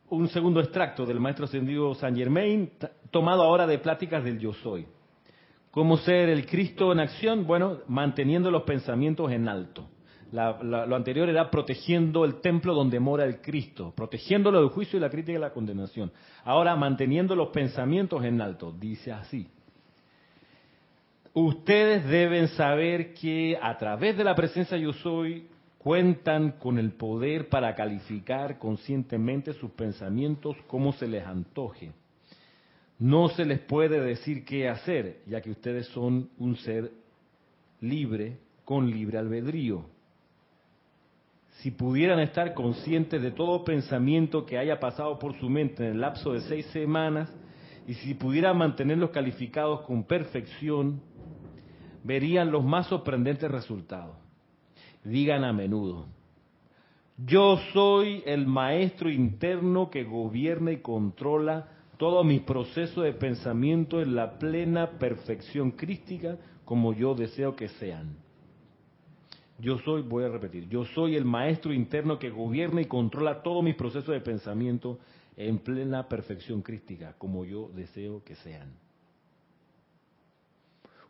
[0.10, 2.72] un segundo extracto del maestro ascendido Saint Germain,
[3.10, 4.86] tomado ahora de pláticas del yo soy.
[5.72, 7.48] ¿Cómo ser el Cristo en acción?
[7.48, 9.88] Bueno, manteniendo los pensamientos en alto.
[10.36, 15.10] Lo anterior era protegiendo el templo donde mora el Cristo, protegiéndolo del juicio y la
[15.10, 16.12] crítica y la condenación.
[16.44, 19.48] Ahora, manteniendo los pensamientos en alto, dice así.
[21.34, 27.50] Ustedes deben saber que a través de la presencia yo soy, cuentan con el poder
[27.50, 31.92] para calificar conscientemente sus pensamientos como se les antoje.
[32.98, 36.92] No se les puede decir qué hacer, ya que ustedes son un ser
[37.82, 39.86] libre con libre albedrío.
[41.62, 46.02] Si pudieran estar conscientes de todo pensamiento que haya pasado por su mente en el
[46.02, 47.34] lapso de seis semanas,
[47.88, 51.02] y si pudieran mantenerlos calificados con perfección,
[52.04, 54.26] verían los más sorprendentes resultados
[55.06, 56.08] digan a menudo,
[57.18, 64.16] yo soy el maestro interno que gobierna y controla todo mi proceso de pensamiento en
[64.16, 68.18] la plena perfección crística como yo deseo que sean.
[69.58, 73.62] Yo soy, voy a repetir, yo soy el maestro interno que gobierna y controla todo
[73.62, 75.00] mi proceso de pensamiento
[75.38, 78.74] en plena perfección crística como yo deseo que sean.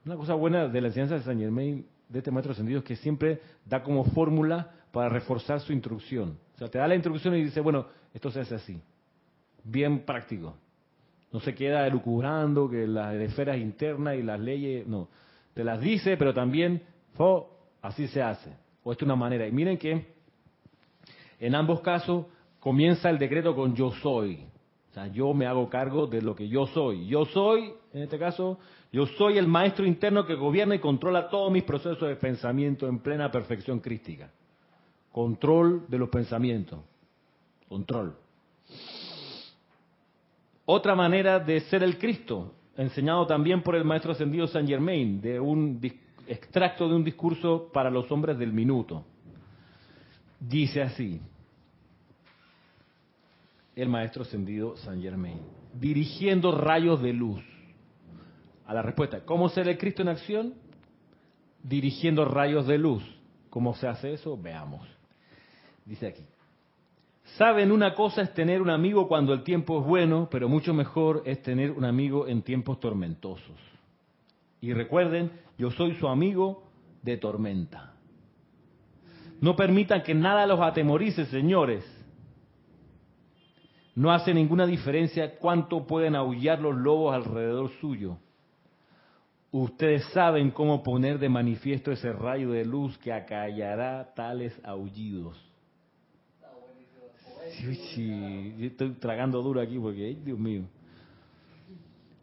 [0.06, 2.96] Una cosa buena de la enseñanza de San Germain de este maestro ascendido es que
[2.96, 6.38] siempre da como fórmula para reforzar su instrucción.
[6.54, 8.80] O sea, te da la instrucción y dice, bueno, esto se hace así.
[9.64, 10.56] Bien práctico.
[11.32, 15.10] No se queda elucubrando que las esferas internas y las leyes, no.
[15.56, 16.84] Te las dice, pero también,
[17.18, 17.55] oh,
[17.88, 18.52] así se hace.
[18.84, 19.48] O esta es una manera.
[19.48, 20.06] Y miren que
[21.39, 22.26] en ambos casos
[22.60, 24.45] comienza el decreto con yo soy.
[24.91, 27.08] O sea, yo me hago cargo de lo que yo soy.
[27.08, 28.60] Yo soy, en este caso,
[28.91, 33.00] yo soy el maestro interno que gobierna y controla todos mis procesos de pensamiento en
[33.00, 34.32] plena perfección crística.
[35.12, 36.80] Control de los pensamientos.
[37.67, 38.15] Control.
[40.65, 45.39] Otra manera de ser el Cristo, enseñado también por el maestro ascendido Saint Germain, de
[45.39, 45.80] un
[46.28, 49.04] extracto de un discurso para los hombres del minuto.
[50.40, 51.22] Dice así,
[53.76, 55.40] el maestro ascendido Saint Germain,
[55.74, 57.44] dirigiendo rayos de luz
[58.66, 59.26] a la respuesta.
[59.26, 60.54] ¿Cómo ser el Cristo en acción?
[61.64, 63.04] Dirigiendo rayos de luz.
[63.50, 64.38] ¿Cómo se hace eso?
[64.38, 64.88] Veamos.
[65.86, 66.26] Dice aquí.
[67.38, 71.24] Saben, una cosa es tener un amigo cuando el tiempo es bueno, pero mucho mejor
[71.26, 73.58] es tener un amigo en tiempos tormentosos.
[74.62, 76.64] Y recuerden, yo soy su amigo
[77.01, 77.93] de tormenta.
[79.41, 81.84] No permitan que nada los atemorice, señores.
[83.95, 88.18] No hace ninguna diferencia cuánto pueden aullar los lobos alrededor suyo.
[89.51, 95.39] Ustedes saben cómo poner de manifiesto ese rayo de luz que acallará tales aullidos.
[97.51, 100.64] Sí, sí, estoy tragando duro aquí porque, Dios mío.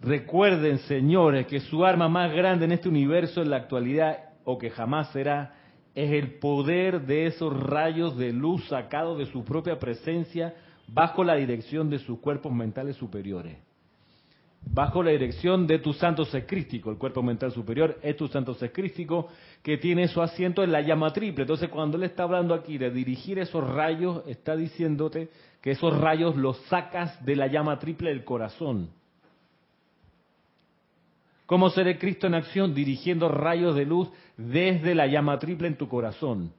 [0.03, 4.69] Recuerden, señores, que su arma más grande en este universo en la actualidad, o que
[4.69, 5.55] jamás será,
[5.95, 10.55] es el poder de esos rayos de luz sacados de su propia presencia
[10.89, 13.57] bajo la dirección de sus cuerpos mentales superiores.
[14.65, 19.29] Bajo la dirección de tu santo secrístico, el cuerpo mental superior es tu santo secrístico
[19.63, 21.43] que tiene su asiento en la llama triple.
[21.43, 25.29] Entonces, cuando él está hablando aquí de dirigir esos rayos, está diciéndote
[25.61, 28.91] que esos rayos los sacas de la llama triple del corazón
[31.53, 35.87] ¿Cómo seré Cristo en acción dirigiendo rayos de luz desde la llama triple en tu
[35.87, 36.51] corazón?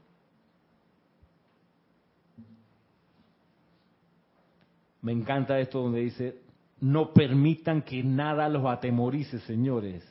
[5.01, 6.37] Me encanta esto donde dice,
[6.79, 10.07] no permitan que nada los atemorice, señores.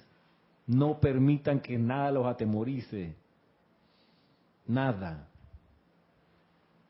[0.66, 3.14] No permitan que nada los atemorice.
[4.66, 5.28] Nada.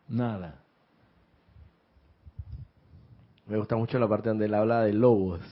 [0.09, 0.63] Nada.
[3.47, 5.43] Me gusta mucho la parte donde él habla de lobos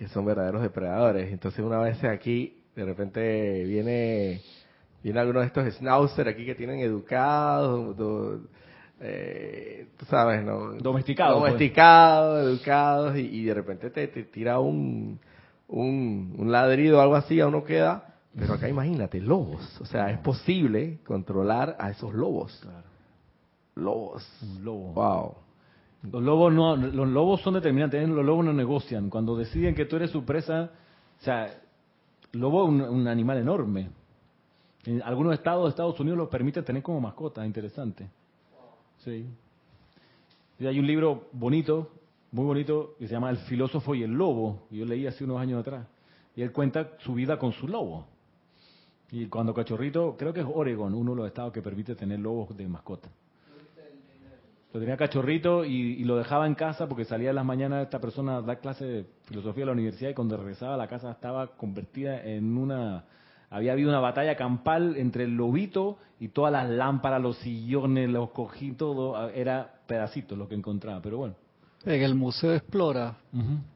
[0.00, 1.30] que son verdaderos depredadores.
[1.30, 4.40] Entonces una vez aquí, de repente viene
[5.02, 7.94] viene alguno de estos schnauzer aquí que tienen educados,
[8.98, 10.72] eh, tú sabes, ¿no?
[10.72, 11.38] Domesticados.
[11.38, 11.52] Pues.
[11.52, 15.20] Domesticados, educados, y, de repente te, tira un,
[15.68, 18.14] un, un ladrido o algo así, a uno queda.
[18.34, 19.80] Pero acá imagínate, lobos.
[19.82, 22.66] O sea, es posible controlar a esos lobos.
[23.74, 24.26] Lobos.
[24.42, 24.92] Un lobo.
[24.94, 25.34] Wow.
[26.02, 29.10] Los lobos no, los lobos son determinantes, los lobos no negocian.
[29.10, 30.70] Cuando deciden que tú eres su presa,
[31.20, 31.60] o sea,
[32.32, 33.90] lobo es un, animal enorme.
[34.84, 38.08] En algunos estados de Estados Unidos lo permiten tener como mascota, interesante.
[39.04, 39.26] Sí.
[40.58, 41.90] Y hay un libro bonito,
[42.32, 44.66] muy bonito, que se llama El filósofo y el lobo.
[44.70, 45.86] Yo leí hace unos años atrás.
[46.34, 48.06] Y él cuenta su vida con su lobo.
[49.10, 52.56] Y cuando cachorrito, creo que es Oregon, uno de los estados que permite tener lobos
[52.56, 53.10] de mascota.
[54.72, 58.36] Lo tenía cachorrito y, lo dejaba en casa porque salía en las mañanas esta persona
[58.36, 61.48] a dar clase de filosofía a la universidad y cuando regresaba a la casa estaba
[61.56, 63.04] convertida en una...
[63.52, 68.30] Había habido una batalla campal entre el lobito y todas las lámparas, los sillones, los
[68.30, 69.28] cogí, todo.
[69.30, 71.34] Era pedacitos lo que encontraba, pero bueno.
[71.84, 73.16] En el Museo Explora,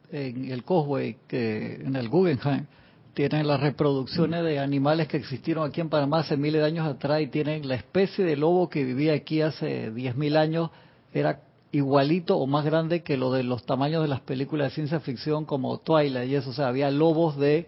[0.09, 2.67] en el Cosway, que, en el Guggenheim,
[3.13, 7.21] tienen las reproducciones de animales que existieron aquí en Panamá hace miles de años atrás
[7.21, 10.69] y tienen la especie de lobo que vivía aquí hace 10.000 años
[11.15, 11.39] era
[11.71, 15.45] igualito o más grande que lo de los tamaños de las películas de ciencia ficción
[15.45, 16.49] como Twilight y eso.
[16.49, 17.67] O sea, había lobos de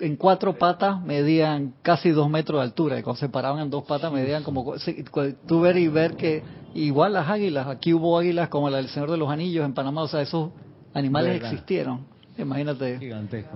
[0.00, 3.84] en cuatro patas medían casi dos metros de altura y cuando se paraban en dos
[3.84, 4.74] patas medían como
[5.46, 6.42] tú ver y ver que
[6.74, 10.02] igual las águilas aquí hubo águilas como la del Señor de los Anillos en Panamá
[10.02, 10.50] o sea esos
[10.92, 12.06] animales existieron.
[12.36, 12.98] Imagínate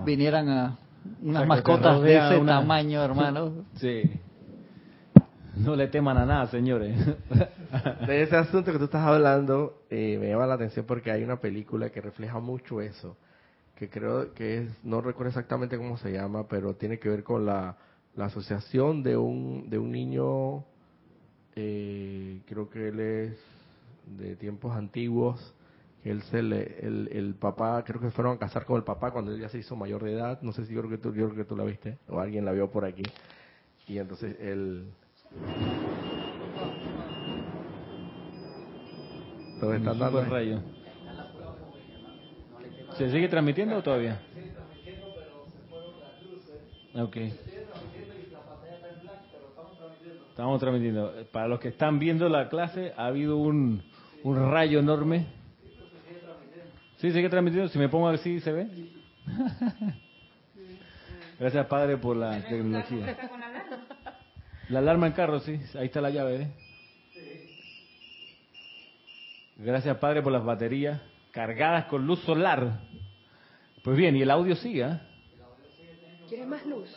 [0.05, 0.77] vinieran a
[1.21, 3.65] unas mascotas de ese tamaño hermano.
[3.75, 4.03] Sí
[5.59, 6.97] no le teman a nada, señores.
[8.07, 11.39] De ese asunto que tú estás hablando, eh, me llama la atención porque hay una
[11.39, 13.17] película que refleja mucho eso,
[13.75, 17.45] que creo que es, no recuerdo exactamente cómo se llama, pero tiene que ver con
[17.45, 17.77] la,
[18.17, 20.65] asociación de un, de un niño,
[21.55, 23.37] eh, creo que él es
[24.17, 25.53] de tiempos antiguos,
[26.03, 29.11] que él se le, el, el, papá, creo que fueron a casar con el papá
[29.11, 31.13] cuando él ya se hizo mayor de edad, no sé si yo creo que tú,
[31.13, 33.03] yo creo que tú la viste, o alguien la vio por aquí,
[33.87, 34.91] y entonces él
[39.59, 40.23] ¿Dónde están dando?
[40.25, 40.59] rayo.
[42.97, 44.19] ¿Se sigue transmitiendo todavía?
[46.95, 47.17] Ok.
[50.29, 51.13] Estamos transmitiendo.
[51.31, 53.83] Para los que están viendo la clase, ha habido un,
[54.23, 55.27] un rayo enorme.
[56.97, 57.69] Sí, sigue transmitiendo.
[57.69, 58.67] Si me pongo así, ¿se ve?
[61.39, 63.17] Gracias, Padre, por la tecnología.
[64.69, 65.59] La alarma en carro, sí.
[65.75, 66.47] Ahí está la llave, ¿eh?
[69.57, 71.01] Gracias, Padre, por las baterías
[71.31, 72.81] cargadas con luz solar.
[73.83, 74.99] Pues bien, y el audio sigue, ¿eh?
[76.27, 76.89] ¿Quieres más luz?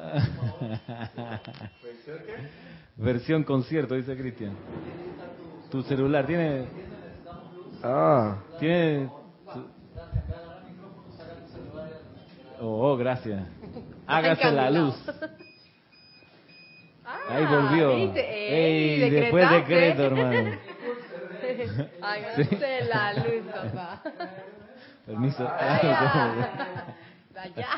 [2.96, 4.56] Versión concierto, dice Cristian.
[5.70, 6.64] Tu celular tiene.
[7.82, 8.42] Ah.
[8.58, 9.10] Tiene.
[12.60, 13.46] Oh, gracias.
[14.06, 14.94] Hágase la luz.
[17.30, 18.12] Ahí volvió.
[18.16, 20.50] Ey, después decreto, hermano.
[22.02, 24.02] Hágase la luz, papá.
[25.06, 25.44] Permiso.
[27.34, 27.68] Vaya.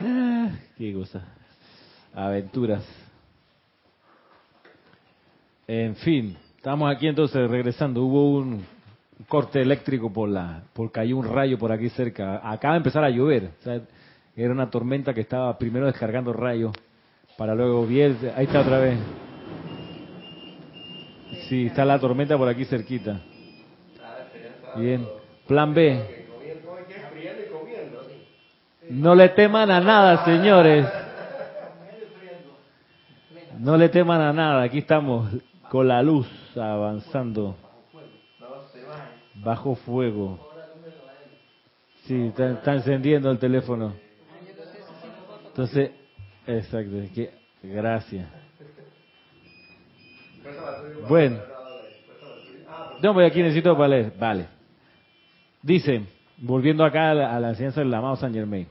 [0.78, 1.22] Qué cosa.
[2.14, 2.84] Aventuras.
[5.66, 8.02] En fin, estamos aquí entonces regresando.
[8.04, 8.64] Hubo un
[9.28, 12.40] corte eléctrico por la, por cayó un rayo por aquí cerca.
[12.42, 13.50] Acaba de empezar a llover.
[13.60, 13.80] O sea,
[14.44, 16.72] era una tormenta que estaba primero descargando rayos
[17.36, 18.16] para luego bien.
[18.36, 18.98] Ahí está otra vez.
[21.48, 23.20] Sí, está la tormenta por aquí cerquita.
[24.76, 25.06] Bien.
[25.46, 26.26] Plan B.
[28.90, 30.86] No le teman a nada, señores.
[33.58, 34.62] No le teman a nada.
[34.62, 35.30] Aquí estamos
[35.68, 37.56] con la luz avanzando.
[39.34, 40.48] Bajo fuego.
[42.04, 44.07] Sí, está, encendiendo el teléfono.
[45.58, 45.90] Entonces,
[46.46, 46.92] exacto.
[47.12, 47.32] Que,
[47.64, 48.28] gracias.
[51.08, 51.38] Bueno.
[53.02, 54.08] No, voy aquí necesito para.
[54.16, 54.46] Vale.
[55.60, 56.02] Dice,
[56.36, 58.68] volviendo acá a la, a enseñanza del amado San Germain.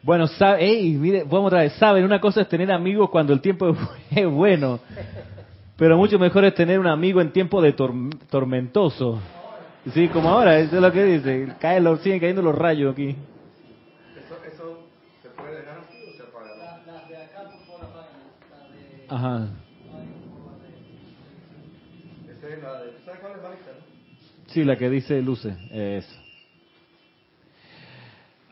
[0.00, 1.72] Bueno, sabe, hey, mire, vamos otra vez.
[1.72, 3.76] Saben, una cosa es tener amigos cuando el tiempo
[4.12, 4.78] es bueno,
[5.76, 9.18] pero mucho mejor es tener un amigo en tiempo de tormentoso.
[9.92, 11.48] Sí, como ahora, eso es lo que dice.
[11.58, 13.16] Caen los, siguen cayendo los rayos aquí.
[14.16, 14.86] ¿Eso, eso
[15.22, 16.82] se puede dejar así o se apaga?
[16.86, 18.20] Las de acá por la página.
[18.68, 18.99] de...
[19.10, 19.48] Ajá.
[22.30, 22.92] Esa es la de...
[23.04, 23.90] ¿Sabes cuál es Marisa, no?
[24.46, 25.56] Sí, la que dice luce.
[25.72, 26.20] Eso.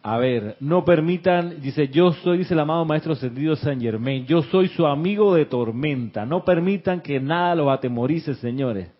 [0.02, 4.42] A ver, no permitan, dice, yo soy, dice el amado Maestro Ascendido San Germain, yo
[4.42, 6.24] soy su amigo de tormenta.
[6.26, 8.90] No permitan que nada los atemorice, señores.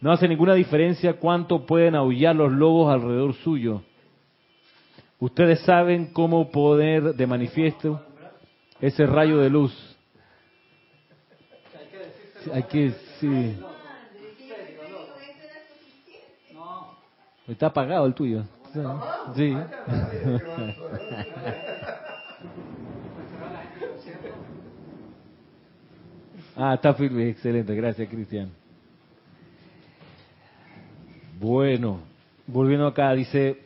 [0.00, 3.82] No hace ninguna diferencia cuánto pueden aullar los lobos alrededor suyo.
[5.20, 8.04] Ustedes saben cómo poner de manifiesto
[8.80, 9.91] ese rayo de luz.
[12.52, 13.56] Hay que, sí.
[17.48, 18.44] Está apagado el tuyo.
[19.34, 19.56] Sí.
[26.56, 27.74] Ah, está firme, excelente.
[27.74, 28.50] Gracias, Cristian.
[31.40, 32.00] Bueno,
[32.46, 33.58] volviendo acá, dice,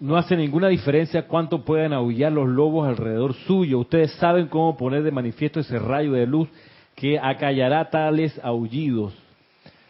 [0.00, 3.80] no hace ninguna diferencia cuánto puedan aullar los lobos alrededor suyo.
[3.80, 6.48] Ustedes saben cómo poner de manifiesto ese rayo de luz
[6.96, 9.14] que acallará tales aullidos.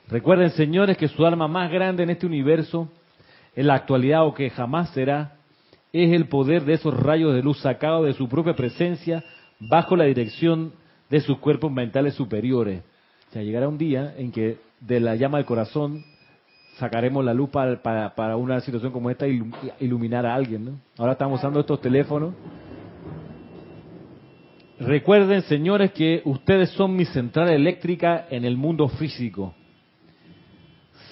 [0.09, 2.89] Recuerden, señores, que su arma más grande en este universo,
[3.55, 5.37] en la actualidad o que jamás será,
[5.93, 9.23] es el poder de esos rayos de luz sacados de su propia presencia
[9.61, 10.73] bajo la dirección
[11.09, 12.83] de sus cuerpos mentales superiores.
[13.29, 16.05] O sea, llegará un día en que de la llama del corazón
[16.77, 19.43] sacaremos la luz para, una situación como esta y
[19.81, 20.65] iluminar a alguien.
[20.65, 20.81] ¿no?
[20.99, 22.35] Ahora estamos usando estos teléfonos.
[24.79, 29.55] Recuerden, señores, que ustedes son mi central eléctrica en el mundo físico.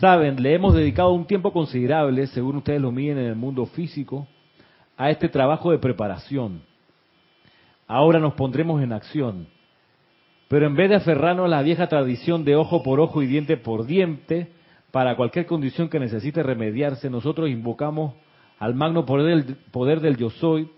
[0.00, 4.26] Saben, le hemos dedicado un tiempo considerable, según ustedes lo miden en el mundo físico,
[4.96, 6.62] a este trabajo de preparación.
[7.86, 9.48] Ahora nos pondremos en acción.
[10.48, 13.58] Pero en vez de aferrarnos a la vieja tradición de ojo por ojo y diente
[13.58, 14.52] por diente,
[14.90, 18.14] para cualquier condición que necesite remediarse, nosotros invocamos
[18.58, 20.70] al magno poder del, poder del yo soy,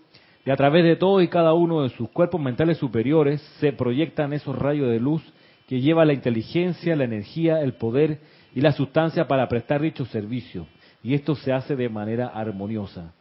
[0.45, 4.33] y a través de todos y cada uno de sus cuerpos mentales superiores se proyectan
[4.33, 5.21] esos rayos de luz
[5.67, 8.19] que llevan la inteligencia, la energía, el poder
[8.53, 10.67] y la sustancia para prestar dicho servicio.
[11.03, 13.13] Y esto se hace de manera armoniosa.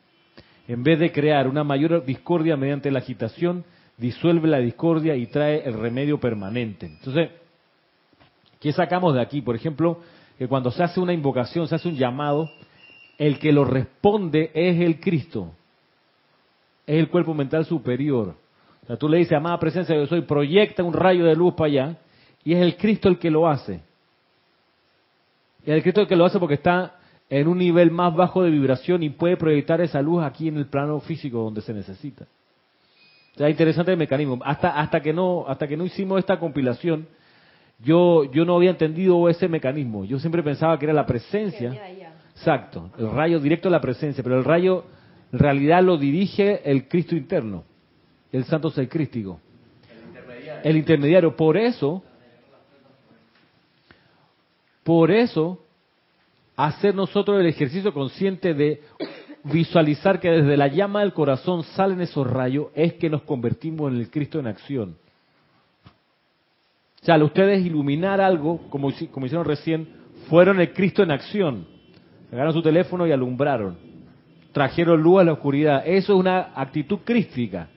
[0.66, 3.64] En vez de crear una mayor discordia mediante la agitación,
[3.98, 6.86] disuelve la discordia y trae el remedio permanente.
[6.86, 7.30] Entonces,
[8.58, 9.42] ¿qué sacamos de aquí?
[9.42, 10.00] Por ejemplo,
[10.40, 12.50] que cuando se hace una invocación, se hace un llamado,
[13.18, 15.52] el que lo responde es el Cristo,
[16.86, 18.36] es el cuerpo mental superior.
[18.82, 21.66] O sea, tú le dices, amada presencia, yo soy, proyecta un rayo de luz para
[21.66, 21.98] allá,
[22.42, 23.82] y es el Cristo el que lo hace.
[25.66, 26.94] Y el Cristo que lo hace porque está
[27.28, 30.68] en un nivel más bajo de vibración y puede proyectar esa luz aquí en el
[30.68, 32.24] plano físico donde se necesita.
[33.34, 34.38] O sea, interesante el mecanismo.
[34.42, 37.06] Hasta, hasta, que no, hasta que no hicimos esta compilación,
[37.82, 40.04] yo, yo no había entendido ese mecanismo.
[40.04, 41.72] Yo siempre pensaba que era la presencia.
[42.30, 44.84] Exacto, el rayo directo de la presencia, pero el rayo
[45.32, 47.64] en realidad lo dirige el Cristo interno,
[48.32, 49.40] el Santo Ser Crístico.
[49.88, 50.62] El intermediario.
[50.64, 51.36] El intermediario.
[51.36, 52.02] Por eso,
[54.82, 55.62] por eso,
[56.56, 58.80] hacer nosotros el ejercicio consciente de
[59.44, 63.98] visualizar que desde la llama del corazón salen esos rayos es que nos convertimos en
[63.98, 64.96] el Cristo en acción.
[67.02, 69.88] O sea, ustedes iluminar algo, como, hicieron recién,
[70.28, 71.66] fueron el Cristo en acción.
[72.28, 73.78] Agarraron su teléfono y alumbraron.
[74.52, 75.82] Trajeron luz a la oscuridad.
[75.86, 77.68] Eso es una actitud crística.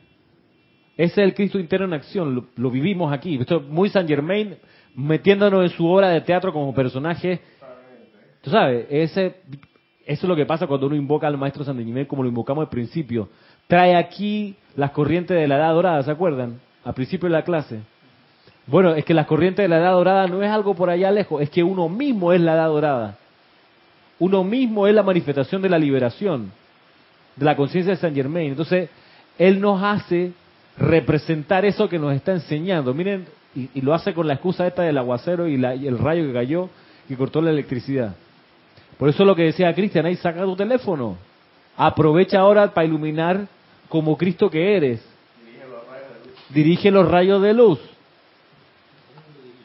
[0.97, 2.47] Ese es el Cristo interno en acción.
[2.55, 3.38] Lo, vivimos aquí.
[3.39, 4.57] Esto es muy San Germain
[4.95, 7.39] metiéndonos en su obra de teatro como personaje.
[8.41, 9.38] Tú sabes, ese,
[10.05, 12.69] eso es lo que pasa cuando uno invoca al maestro San como lo invocamos al
[12.69, 13.30] principio.
[13.67, 16.59] Trae aquí las corrientes de la edad dorada, ¿se acuerdan?
[16.84, 17.93] Al principio de la clase.
[18.66, 21.41] Bueno, es que las corrientes de la edad dorada no es algo por allá lejos,
[21.41, 23.18] es que uno mismo es la edad dorada.
[24.20, 26.51] Uno mismo es la manifestación de la liberación,
[27.36, 28.51] de la conciencia de San Germain.
[28.51, 28.89] Entonces,
[29.38, 30.32] Él nos hace
[30.78, 32.93] representar eso que nos está enseñando.
[32.93, 36.26] Miren, y, lo hace con la excusa esta del aguacero y, la, y el rayo
[36.26, 36.70] que cayó
[37.09, 38.16] y cortó la electricidad.
[38.97, 41.18] Por eso lo que decía Cristian, ahí saca tu teléfono.
[41.76, 43.47] Aprovecha ahora para iluminar
[43.89, 45.05] como Cristo que eres.
[46.49, 47.80] Dirige los rayos de luz.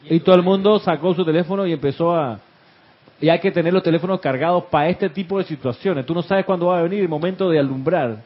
[0.09, 2.39] Y todo el mundo sacó su teléfono y empezó a...
[3.21, 6.05] Y hay que tener los teléfonos cargados para este tipo de situaciones.
[6.05, 8.17] Tú no sabes cuándo va a venir el momento de alumbrar.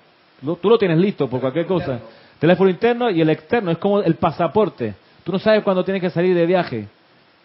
[0.61, 1.99] Tú lo tienes listo por cualquier cosa.
[2.39, 3.71] Teléfono interno y el externo.
[3.71, 4.93] Es como el pasaporte.
[5.23, 6.87] Tú no sabes cuándo tienes que salir de viaje.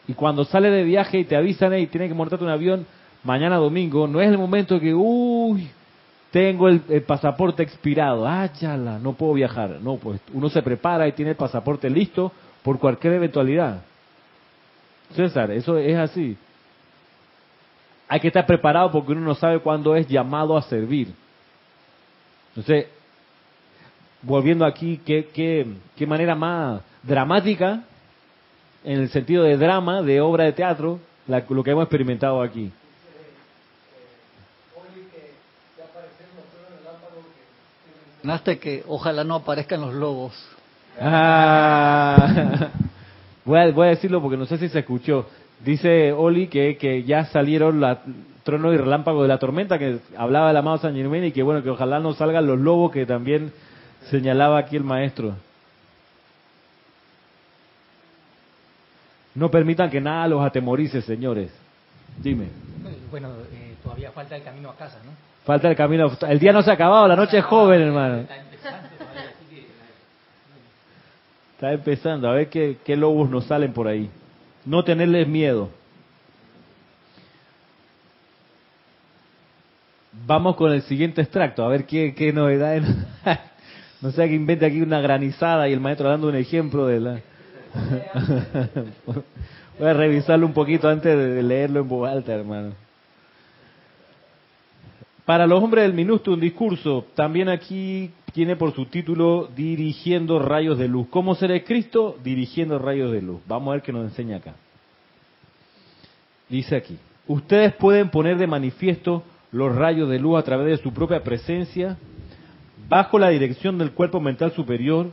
[0.07, 2.87] Y cuando sales de viaje y te avisan y tienes que montarte un avión
[3.25, 5.69] mañana domingo, no es el momento que, uy,
[6.31, 8.27] tengo el, pasaporte expirado.
[8.27, 8.49] Ah,
[9.03, 9.79] no puedo viajar.
[9.81, 12.31] No, pues uno se prepara y tiene el pasaporte listo
[12.63, 13.83] por cualquier eventualidad.
[15.15, 16.37] César, eso es así.
[18.09, 21.13] Hay que estar preparado porque uno no sabe cuándo es llamado a servir.
[22.51, 22.87] Entonces,
[24.23, 27.83] volviendo aquí, qué, qué, qué manera más dramática,
[28.85, 32.73] en el sentido de drama, de obra de teatro, lo que hemos experimentado aquí.
[38.61, 40.33] que ojalá no aparezcan los lobos.
[41.01, 42.69] Ah,
[43.49, 45.27] voy, a, voy a decirlo porque no sé si se escuchó.
[45.65, 48.03] Dice Oli que, que ya salieron la
[48.45, 51.63] trono y relámpago de la tormenta, que hablaba del amado San Germán y que bueno,
[51.63, 53.53] que ojalá no salgan los lobos que también
[54.11, 55.35] señalaba aquí el maestro.
[59.35, 61.51] No permitan que nada los atemorice, señores.
[62.19, 62.47] Dime.
[63.11, 65.13] Bueno, eh, todavía falta el camino a casa, ¿no?
[65.45, 66.11] Falta el camino.
[66.29, 68.25] El día no se ha acabado, la noche es joven, hermano.
[71.59, 74.09] Está empezando, a ver qué, qué lobos nos salen por ahí.
[74.65, 75.71] No tenerles miedo.
[80.25, 82.85] Vamos con el siguiente extracto, a ver qué, novedades.
[84.01, 87.21] no sé que invente aquí una granizada y el maestro dando un ejemplo de la.
[89.81, 92.75] Voy a revisarlo un poquito antes de leerlo en voz alta, hermano.
[95.25, 97.05] Para los hombres del minuto, un discurso.
[97.17, 101.09] También aquí tiene por su título Dirigiendo rayos de luz.
[101.11, 102.17] ¿Cómo será Cristo?
[102.23, 103.41] Dirigiendo rayos de luz.
[103.47, 104.55] Vamos a ver qué nos enseña acá.
[106.49, 109.23] Dice aquí, ustedes pueden poner de manifiesto
[109.53, 111.97] los rayos de luz a través de su propia presencia,
[112.89, 115.11] bajo la dirección del cuerpo mental superior,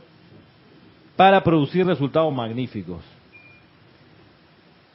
[1.14, 3.02] para producir resultados magníficos.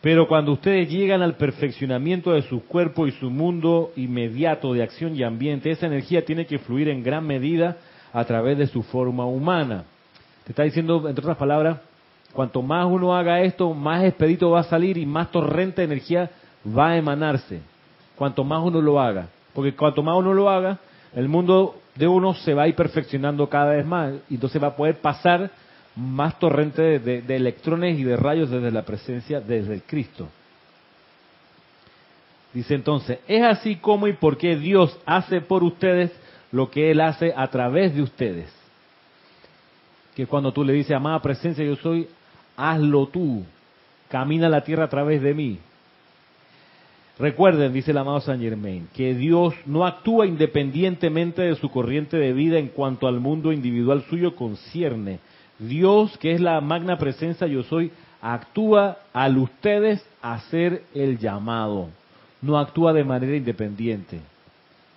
[0.02, 5.16] Pero cuando ustedes llegan al perfeccionamiento de su cuerpo y su mundo inmediato de acción
[5.16, 7.78] y ambiente, esa energía tiene que fluir en gran medida
[8.14, 9.84] a través de su forma humana.
[10.44, 11.78] Te está diciendo, entre otras palabras,
[12.34, 16.30] cuanto más uno haga esto, más expedito va a salir y más torrente de energía
[16.66, 17.62] va a emanarse.
[18.16, 19.28] Cuanto más uno lo haga.
[19.54, 20.80] Porque cuanto más uno lo haga,
[21.14, 24.14] el mundo de uno se va a ir perfeccionando cada vez más.
[24.30, 25.50] Y entonces va a poder pasar
[25.96, 30.28] más torrente de, electrones y de rayos desde la presencia, desde el Cristo.
[32.54, 36.12] Dice entonces, es así como y por qué Dios hace por ustedes
[36.52, 38.54] lo que Él hace a través de ustedes.
[40.16, 42.08] Que cuando tú le dices, amada presencia, yo soy,
[42.58, 43.44] hazlo tú,
[44.10, 45.60] camina la tierra a través de mí.
[47.18, 52.34] Recuerden, dice el amado Saint Germain, que Dios no actúa independientemente de su corriente de
[52.34, 55.20] vida en cuanto al mundo individual suyo concierne,
[55.60, 57.92] Dios, que es la magna presencia yo soy,
[58.22, 61.90] actúa al ustedes hacer el llamado.
[62.42, 64.20] No actúa de manera independiente.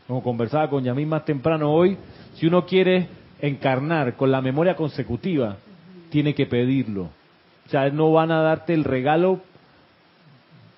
[0.07, 1.97] Como conversaba con Yamín más temprano hoy,
[2.35, 3.09] si uno quiere
[3.41, 5.57] encarnar con la memoria consecutiva,
[6.11, 7.05] tiene que pedirlo.
[7.67, 9.41] O sea, no van a darte el regalo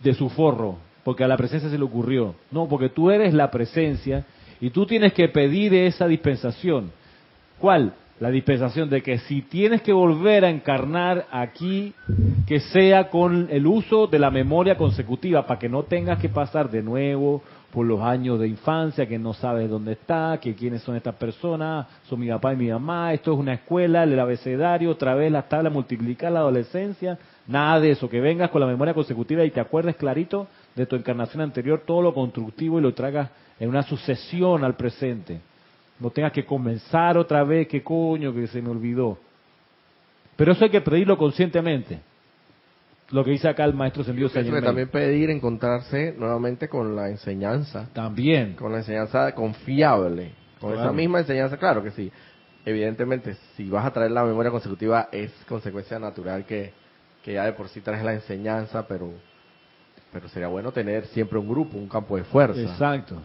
[0.01, 2.37] de su forro, porque a la presencia se le ocurrió.
[2.51, 4.24] No, porque tú eres la presencia
[4.61, 6.93] y tú tienes que pedir esa dispensación.
[7.59, 7.95] ¿Cuál?
[8.18, 11.93] la dispensación de que si tienes que volver a encarnar aquí,
[12.47, 16.70] que sea con el uso de la memoria consecutiva, para que no tengas que pasar
[16.70, 20.96] de nuevo por los años de infancia, que no sabes dónde está, que quiénes son
[20.96, 25.14] estas personas, son mi papá y mi mamá, esto es una escuela, el abecedario, otra
[25.14, 29.44] vez las tablas, multiplicar la adolescencia, nada de eso, que vengas con la memoria consecutiva
[29.44, 33.68] y te acuerdes clarito de tu encarnación anterior, todo lo constructivo y lo traigas en
[33.68, 35.40] una sucesión al presente.
[35.98, 39.18] No tengas que comenzar otra vez, qué coño, que se me olvidó.
[40.36, 42.00] Pero eso hay que pedirlo conscientemente.
[43.11, 44.28] Lo que dice acá el maestro Sendido.
[44.28, 47.88] También pedir encontrarse nuevamente con la enseñanza.
[47.92, 48.54] También.
[48.54, 50.32] Con la enseñanza confiable.
[50.61, 52.11] Con esa misma enseñanza, claro que sí.
[52.64, 56.72] Evidentemente, si vas a traer la memoria consecutiva, es consecuencia natural que,
[57.22, 59.12] que ya de por sí traes la enseñanza, pero,
[60.12, 62.61] pero sería bueno tener siempre un grupo, un campo de fuerza.
[62.61, 63.22] Exacto.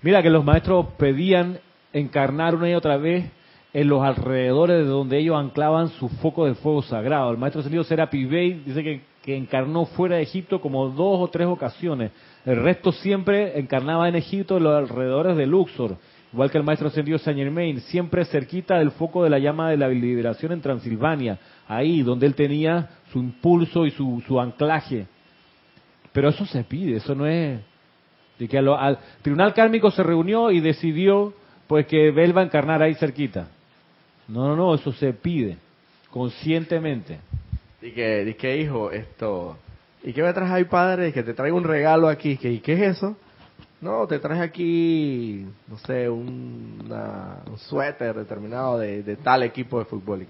[0.00, 1.58] Mira que los maestros pedían
[1.92, 3.26] encarnar una y otra vez
[3.74, 7.32] en los alrededores de donde ellos anclaban su foco de fuego sagrado.
[7.32, 11.28] El maestro ascendido Serapi Bey dice que, que encarnó fuera de Egipto como dos o
[11.28, 12.12] tres ocasiones.
[12.46, 15.96] El resto siempre encarnaba en Egipto, en los alrededores de Luxor.
[16.32, 19.76] Igual que el maestro ascendido Saint Germain, siempre cerquita del foco de la llama de
[19.76, 25.06] la liberación en Transilvania, ahí donde él tenía su impulso y su, su anclaje.
[26.12, 27.60] Pero eso se pide, eso no es...
[28.38, 31.34] De que al tribunal kármico se reunió y decidió
[31.68, 33.48] pues que él va a encarnar ahí cerquita.
[34.28, 35.58] No, no, no, eso se pide
[36.10, 37.18] conscientemente.
[37.82, 39.58] Y que, y que hijo, esto,
[40.02, 41.12] ¿y qué me traes ahí, padre?
[41.12, 42.38] Que te traigo un regalo aquí.
[42.40, 43.16] ¿Y qué es eso?
[43.80, 46.90] No, te traje aquí, no sé, un,
[47.50, 50.26] un suéter determinado de, tal equipo de fútbol.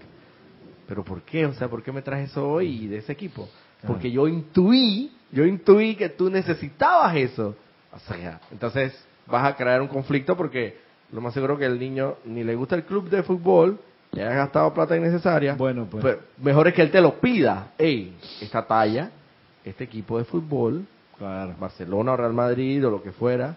[0.89, 1.47] Pero ¿por qué?
[1.47, 3.49] O sea, ¿por qué me traes eso hoy de ese equipo?
[3.87, 7.55] Porque yo intuí, yo intuí que tú necesitabas eso.
[7.93, 8.93] O sea, entonces
[9.27, 10.79] vas a crear un conflicto porque
[11.15, 13.79] lo más seguro que el niño ni le gusta el club de fútbol,
[14.13, 15.55] y haya gastado plata innecesaria.
[15.55, 16.19] Bueno, pues.
[16.43, 17.73] mejor es que él te lo pida.
[17.79, 19.11] Ey, esta talla,
[19.65, 20.85] este equipo de fútbol,
[21.59, 23.55] Barcelona o Real Madrid o lo que fuera,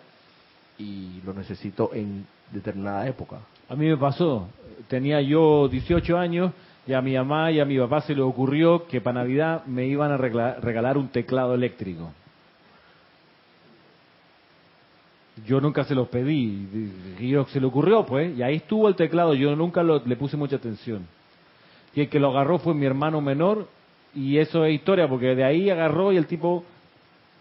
[0.78, 3.38] y lo necesito en determinada época.
[3.70, 4.48] A mí me pasó,
[4.88, 6.52] tenía yo 18 años
[6.86, 9.88] y a mi mamá y a mi papá se le ocurrió que para Navidad me
[9.88, 12.12] iban a regalar un teclado eléctrico.
[15.46, 16.68] Yo nunca se los pedí,
[17.20, 20.56] y se le ocurrió pues, y ahí estuvo el teclado, yo nunca le puse mucha
[20.56, 21.06] atención.
[21.94, 23.68] Y el que lo agarró fue mi hermano menor,
[24.16, 26.64] y eso es historia, porque de ahí agarró y el tipo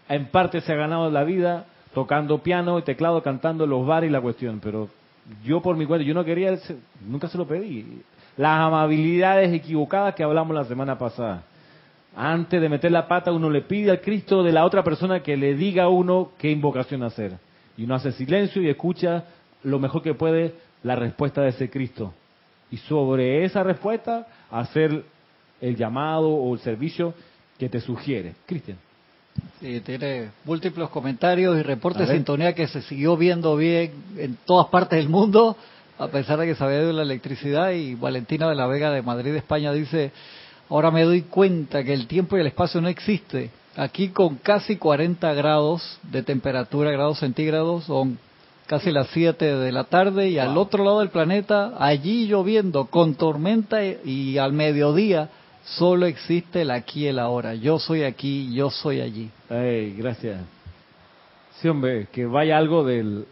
[0.09, 4.09] en parte se ha ganado la vida tocando piano y teclado, cantando en los bares
[4.09, 4.89] y la cuestión, pero
[5.43, 6.57] yo por mi cuenta, yo no quería,
[7.05, 8.03] nunca se lo pedí.
[8.37, 11.43] Las amabilidades equivocadas que hablamos la semana pasada.
[12.15, 15.35] Antes de meter la pata, uno le pide al Cristo de la otra persona que
[15.35, 17.37] le diga a uno qué invocación hacer.
[17.77, 19.23] Y uno hace silencio y escucha
[19.63, 22.13] lo mejor que puede la respuesta de ese Cristo.
[22.71, 25.03] Y sobre esa respuesta, hacer
[25.61, 27.13] el llamado o el servicio
[27.57, 28.33] que te sugiere.
[28.45, 28.77] Cristian.
[29.59, 34.67] Sí, tiene múltiples comentarios y reportes de sintonía que se siguió viendo bien en todas
[34.67, 35.55] partes del mundo,
[35.99, 37.71] a pesar de que se había ido la electricidad.
[37.71, 40.11] Y Valentina de la Vega de Madrid, España, dice,
[40.69, 43.51] ahora me doy cuenta que el tiempo y el espacio no existe.
[43.77, 48.17] Aquí con casi 40 grados de temperatura, grados centígrados, son
[48.65, 53.15] casi las 7 de la tarde y al otro lado del planeta, allí lloviendo con
[53.15, 55.29] tormenta y al mediodía
[55.67, 57.53] Solo existe el aquí y el ahora.
[57.53, 59.29] Yo soy aquí, yo soy allí.
[59.49, 60.41] Ay, gracias.
[61.59, 63.25] Sí, hombre, que vaya algo del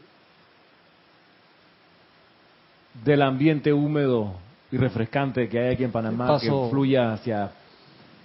[3.05, 4.33] del ambiente húmedo
[4.71, 7.51] y refrescante que hay aquí en Panamá, que fluya hacia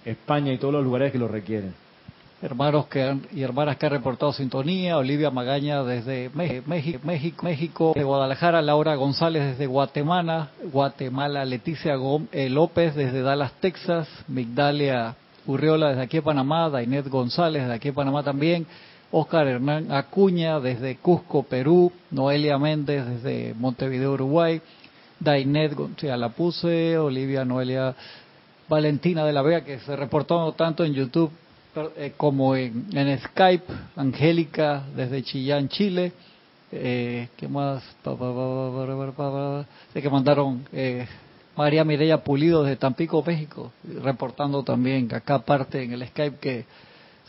[0.03, 1.73] España y todos los lugares que lo requieren
[2.41, 6.63] hermanos que y hermanas que han reportado sintonía, Olivia Magaña desde México,
[7.03, 11.95] México, México, de Guadalajara, Laura González desde Guatemala, Guatemala, Leticia
[12.31, 15.15] eh, López desde Dallas, Texas, Migdalia
[15.45, 18.65] Urriola desde aquí de Panamá, Dainet González desde aquí de Panamá también,
[19.11, 24.61] Oscar Hernán Acuña desde Cusco, Perú, Noelia Méndez desde Montevideo, Uruguay,
[25.19, 27.93] Dainet, ya la puse, Olivia Noelia
[28.67, 31.31] Valentina de la Vega, que se reportó tanto en YouTube
[32.17, 33.65] como en, Skype,
[33.95, 36.11] Angélica desde Chillán, Chile.
[36.71, 37.83] Eh, ¿Qué más?
[39.93, 41.05] Sé que mandaron eh,
[41.55, 46.65] María Mireya Pulido desde Tampico, México, reportando también acá parte en el Skype que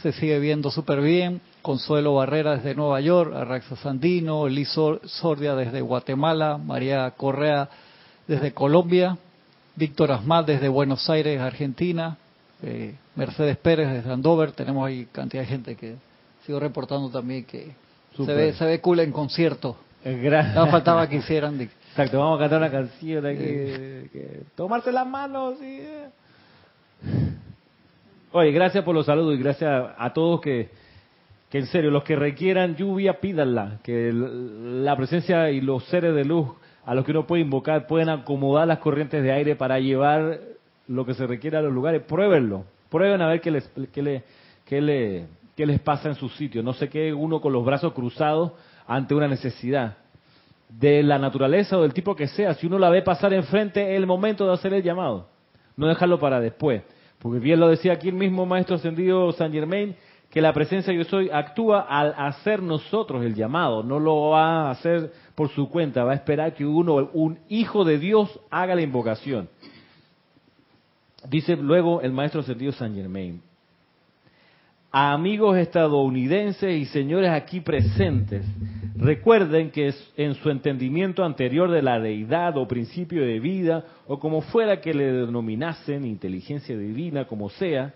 [0.01, 1.40] se sigue viendo súper bien.
[1.61, 4.68] Consuelo Barrera desde Nueva York, Arraxa Sandino, Liz
[5.05, 7.68] Sordia desde Guatemala, María Correa
[8.26, 9.16] desde Colombia,
[9.76, 12.16] Víctor Asmat desde Buenos Aires, Argentina,
[12.63, 15.97] eh, Mercedes Pérez desde Andover, tenemos ahí cantidad de gente que
[16.47, 17.73] sigo reportando también que
[18.17, 19.77] se ve, se ve cool en concierto.
[20.05, 21.61] No faltaba que hicieran.
[21.61, 23.39] Exacto, vamos a cantar una canción aquí.
[23.39, 25.55] Que, tomarse las manos.
[25.63, 25.81] Y...
[25.81, 26.09] Eh.
[28.33, 30.71] Oye, gracias por los saludos y gracias a todos que,
[31.51, 33.79] que en serio, los que requieran lluvia, pídanla.
[33.83, 36.49] Que la presencia y los seres de luz
[36.85, 40.41] a los que uno puede invocar pueden acomodar las corrientes de aire para llevar
[40.89, 45.26] lo que se requiere a los lugares, pruébenlo, prueben a ver qué les, qué le,
[45.57, 46.62] qué les pasa en su sitio.
[46.62, 48.53] No se quede uno con los brazos cruzados
[48.87, 49.97] ante una necesidad
[50.68, 52.55] de la naturaleza o del tipo que sea.
[52.55, 55.28] Si uno la ve pasar enfrente, es el momento de hacer el llamado,
[55.76, 56.83] no dejarlo para después.
[57.18, 59.95] Porque bien lo decía aquí el mismo maestro ascendido San Germain,
[60.28, 64.70] que la presencia yo soy actúa al hacer nosotros el llamado, no lo va a
[64.70, 68.80] hacer por su cuenta, va a esperar que uno, un hijo de Dios, haga la
[68.80, 69.49] invocación.
[71.29, 73.41] Dice luego el maestro ascendido San Germain,
[74.91, 78.45] amigos estadounidenses y señores aquí presentes,
[78.97, 84.41] recuerden que en su entendimiento anterior de la deidad o principio de vida, o como
[84.41, 87.95] fuera que le denominasen, inteligencia divina, como sea,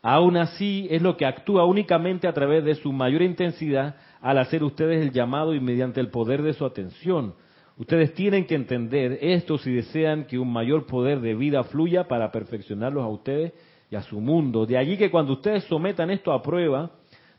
[0.00, 4.62] aún así es lo que actúa únicamente a través de su mayor intensidad al hacer
[4.62, 7.34] ustedes el llamado y mediante el poder de su atención.
[7.82, 12.30] Ustedes tienen que entender esto si desean que un mayor poder de vida fluya para
[12.30, 13.52] perfeccionarlos a ustedes
[13.90, 14.66] y a su mundo.
[14.66, 16.92] De allí que cuando ustedes sometan esto a prueba,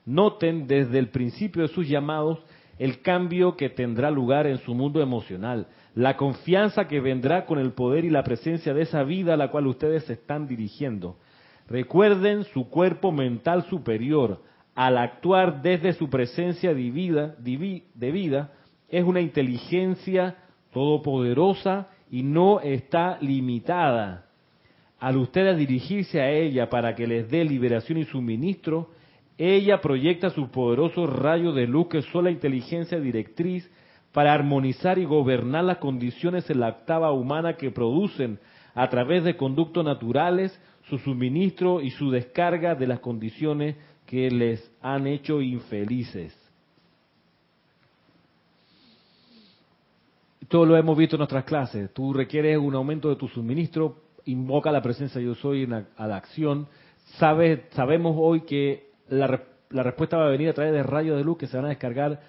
[0.06, 2.44] noten desde el principio de sus llamados
[2.78, 7.72] el cambio que tendrá lugar en su mundo emocional, la confianza que vendrá con el
[7.72, 11.16] poder y la presencia de esa vida a la cual ustedes se están dirigiendo.
[11.70, 14.42] Recuerden su cuerpo mental superior,
[14.76, 18.52] al actuar desde su presencia divina, de vida,
[18.94, 20.36] es una inteligencia
[20.72, 24.28] todopoderosa y no está limitada
[25.04, 28.92] al ustedes dirigirse a ella para que les dé liberación y suministro,
[29.38, 33.70] ella proyecta su poderoso rayo de luz que es sola inteligencia directriz
[34.14, 38.40] para armonizar y gobernar las condiciones en la octava humana que producen
[38.76, 43.76] a través de conductos naturales su suministro y su descarga de las condiciones
[44.06, 46.43] que les han hecho infelices.
[50.54, 51.92] Todo lo hemos visto en nuestras clases.
[51.96, 53.96] Tú requieres un aumento de tu suministro
[54.26, 56.68] invoca la presencia yo soy a la acción,
[57.18, 59.42] sabe, sabemos hoy que la,
[59.72, 61.70] la, respuesta va a venir a través de rayos de luz que se van a
[61.70, 62.22] descargar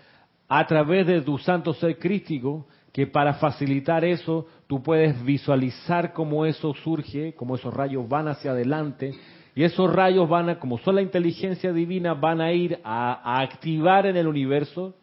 [0.49, 6.47] a través de tu santo ser crístico, que para facilitar eso tú puedes visualizar cómo
[6.47, 9.13] eso surge, cómo esos rayos van hacia adelante,
[9.55, 14.07] y esos rayos van a, como son la inteligencia divina, van a ir a activar
[14.07, 14.95] en el universo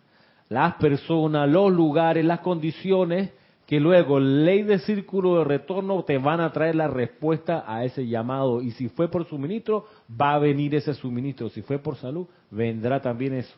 [0.52, 3.32] las personas, los lugares, las condiciones
[3.66, 8.06] que luego, ley de círculo de retorno, te van a traer la respuesta a ese
[8.06, 8.62] llamado.
[8.62, 11.48] Y si fue por suministro, va a venir ese suministro.
[11.48, 13.56] Si fue por salud, vendrá también eso.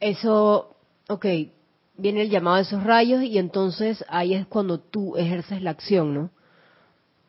[0.00, 0.74] Eso,
[1.08, 1.24] ok,
[1.96, 6.14] viene el llamado de esos rayos y entonces ahí es cuando tú ejerces la acción,
[6.14, 6.30] ¿no?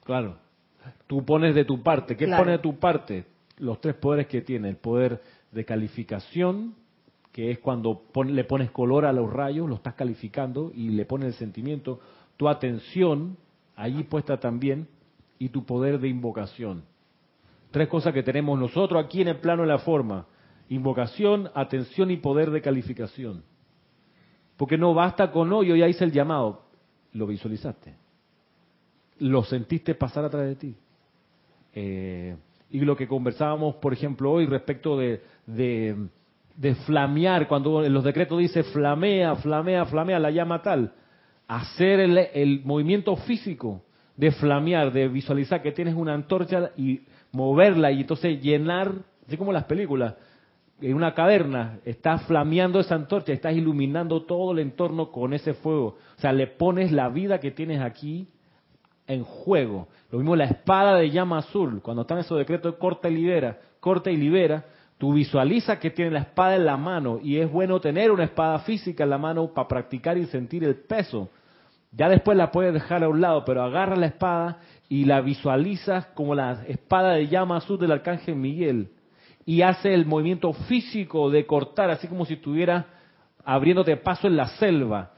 [0.03, 0.37] Claro.
[1.05, 2.17] Tú pones de tu parte.
[2.17, 3.25] ¿Qué pone de tu parte?
[3.59, 4.69] Los tres poderes que tiene.
[4.69, 5.21] El poder
[5.51, 6.73] de calificación,
[7.39, 11.27] que es cuando le pones color a los rayos, lo estás calificando y le pones
[11.27, 12.01] el sentimiento,
[12.35, 13.37] tu atención,
[13.77, 14.89] allí puesta también,
[15.37, 16.83] y tu poder de invocación.
[17.71, 20.25] Tres cosas que tenemos nosotros aquí en el plano de la forma.
[20.67, 23.41] Invocación, atención y poder de calificación.
[24.57, 26.63] Porque no basta con hoy, yo ya hice el llamado.
[27.13, 27.95] Lo visualizaste.
[29.19, 30.75] Lo sentiste pasar atrás de ti.
[31.73, 32.35] Eh,
[32.69, 36.09] y lo que conversábamos, por ejemplo, hoy respecto de
[36.85, 40.93] flamear, cuando en los decretos dice flamea, flamea, flamea, la llama tal,
[41.47, 43.83] hacer el, movimiento físico
[44.17, 47.01] de flamear, de visualizar que tienes una antorcha y
[47.31, 48.91] moverla y entonces llenar,
[49.25, 50.15] así como las películas,
[50.81, 55.97] en una caverna, estás flameando esa antorcha, estás iluminando todo el entorno con ese fuego.
[56.17, 58.29] O sea, le pones la vida que tienes aquí
[59.07, 59.87] en juego.
[60.11, 63.59] Lo mismo la espada de llama azul, cuando está en esos decretos corta y libera,
[63.79, 64.65] corta y libera,
[64.99, 68.59] Tú visualizas que tiene la espada en la mano y es bueno tener una espada
[68.59, 71.29] física en la mano para practicar y sentir el peso.
[71.93, 76.07] Ya después la puedes dejar a un lado, pero agarra la espada y la visualizas
[76.07, 78.89] como la espada de llama azul del arcángel Miguel
[79.45, 82.85] y hace el movimiento físico de cortar, así como si estuviera
[83.45, 85.13] abriéndote paso en la selva.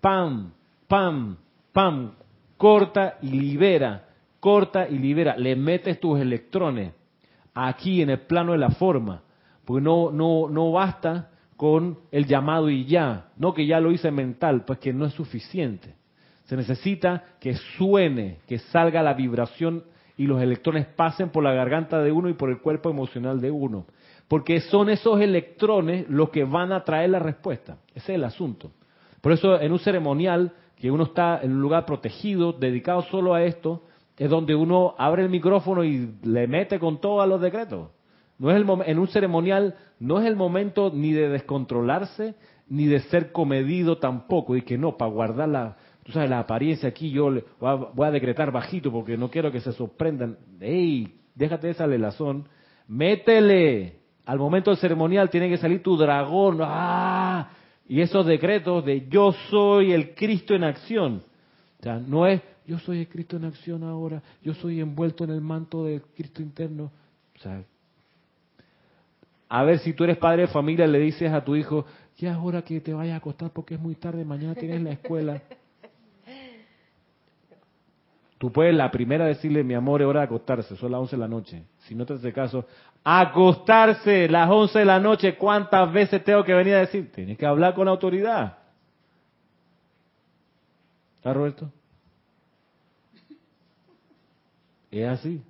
[0.00, 0.52] Pam,
[0.86, 1.36] pam,
[1.72, 2.12] pam,
[2.56, 4.04] corta y libera,
[4.38, 5.36] corta y libera.
[5.36, 6.92] Le metes tus electrones
[7.52, 9.23] aquí en el plano de la forma,
[9.64, 14.10] porque no, no, no basta con el llamado y ya, no que ya lo hice
[14.10, 15.94] mental, pues que no es suficiente.
[16.44, 19.84] Se necesita que suene, que salga la vibración
[20.16, 23.50] y los electrones pasen por la garganta de uno y por el cuerpo emocional de
[23.50, 23.86] uno.
[24.28, 27.78] Porque son esos electrones los que van a traer la respuesta.
[27.94, 28.72] Ese es el asunto.
[29.20, 33.42] Por eso en un ceremonial, que uno está en un lugar protegido, dedicado solo a
[33.42, 33.84] esto,
[34.16, 37.88] es donde uno abre el micrófono y le mete con todo a los decretos.
[38.38, 42.34] No es el en un ceremonial no es el momento ni de descontrolarse
[42.68, 46.88] ni de ser comedido tampoco y que no para guardar la tú sabes la apariencia
[46.88, 50.36] aquí yo le, voy, a, decretar bajito porque no quiero que se sorprendan.
[50.60, 52.48] Ey, déjate esa lelazón,
[52.86, 54.00] métele.
[54.26, 57.50] Al momento del ceremonial tiene que salir tu dragón, ¡ah!
[57.86, 61.22] Y esos decretos de yo soy el Cristo en acción.
[61.80, 65.30] O sea, no es yo soy el Cristo en acción ahora, yo soy envuelto en
[65.30, 66.90] el manto del Cristo interno.
[67.36, 67.62] O sea,
[69.48, 71.84] a ver si tú eres padre de familia, le dices a tu hijo,
[72.16, 74.92] ya es hora que te vayas a acostar porque es muy tarde, mañana tienes la
[74.92, 75.42] escuela.
[78.38, 81.20] Tú puedes la primera decirle, mi amor, es hora de acostarse, son las 11 de
[81.20, 81.64] la noche.
[81.78, 82.66] Si no te hace caso,
[83.02, 87.10] acostarse las 11 de la noche, ¿cuántas veces tengo que venir a decir?
[87.12, 88.58] Tienes que hablar con autoridad.
[91.16, 91.70] ¿Está Roberto?
[94.90, 95.42] Es así.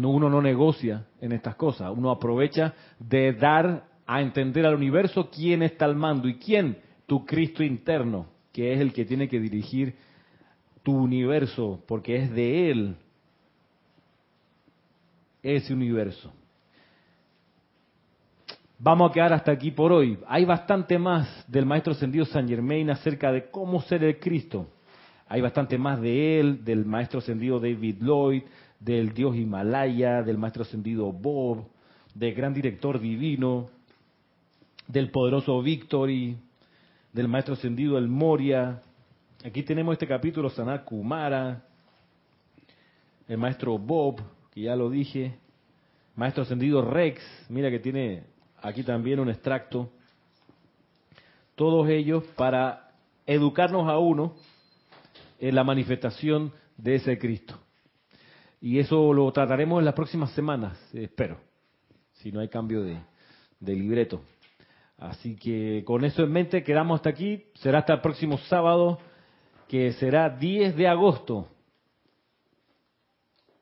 [0.00, 5.28] No, uno no negocia en estas cosas, uno aprovecha de dar a entender al universo
[5.28, 9.38] quién está al mando y quién, tu Cristo interno, que es el que tiene que
[9.38, 9.94] dirigir
[10.82, 12.96] tu universo, porque es de Él
[15.42, 16.32] ese universo.
[18.78, 20.18] Vamos a quedar hasta aquí por hoy.
[20.26, 24.66] Hay bastante más del Maestro Ascendido San Germain acerca de cómo ser el Cristo.
[25.28, 28.42] Hay bastante más de él, del Maestro Ascendido David Lloyd,
[28.80, 31.68] del Dios Himalaya, del Maestro Ascendido Bob,
[32.14, 33.68] del Gran Director Divino,
[34.88, 36.36] del poderoso Victory,
[37.12, 38.82] del Maestro Ascendido El Moria.
[39.44, 41.62] Aquí tenemos este capítulo, Sanar Kumara,
[43.28, 44.20] el Maestro Bob,
[44.50, 45.38] que ya lo dije,
[46.16, 48.24] Maestro Ascendido Rex, mira que tiene
[48.60, 49.90] aquí también un extracto.
[51.54, 52.90] Todos ellos para
[53.26, 54.34] educarnos a uno
[55.38, 57.58] en la manifestación de ese Cristo.
[58.60, 61.38] Y eso lo trataremos en las próximas semanas, espero,
[62.14, 62.98] si no hay cambio de,
[63.58, 64.20] de libreto.
[64.98, 67.46] Así que con eso en mente quedamos hasta aquí.
[67.54, 68.98] Será hasta el próximo sábado,
[69.66, 71.48] que será 10 de agosto.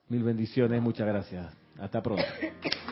[0.09, 1.55] Mil bendiciones, muchas gracias.
[1.79, 2.25] Hasta pronto.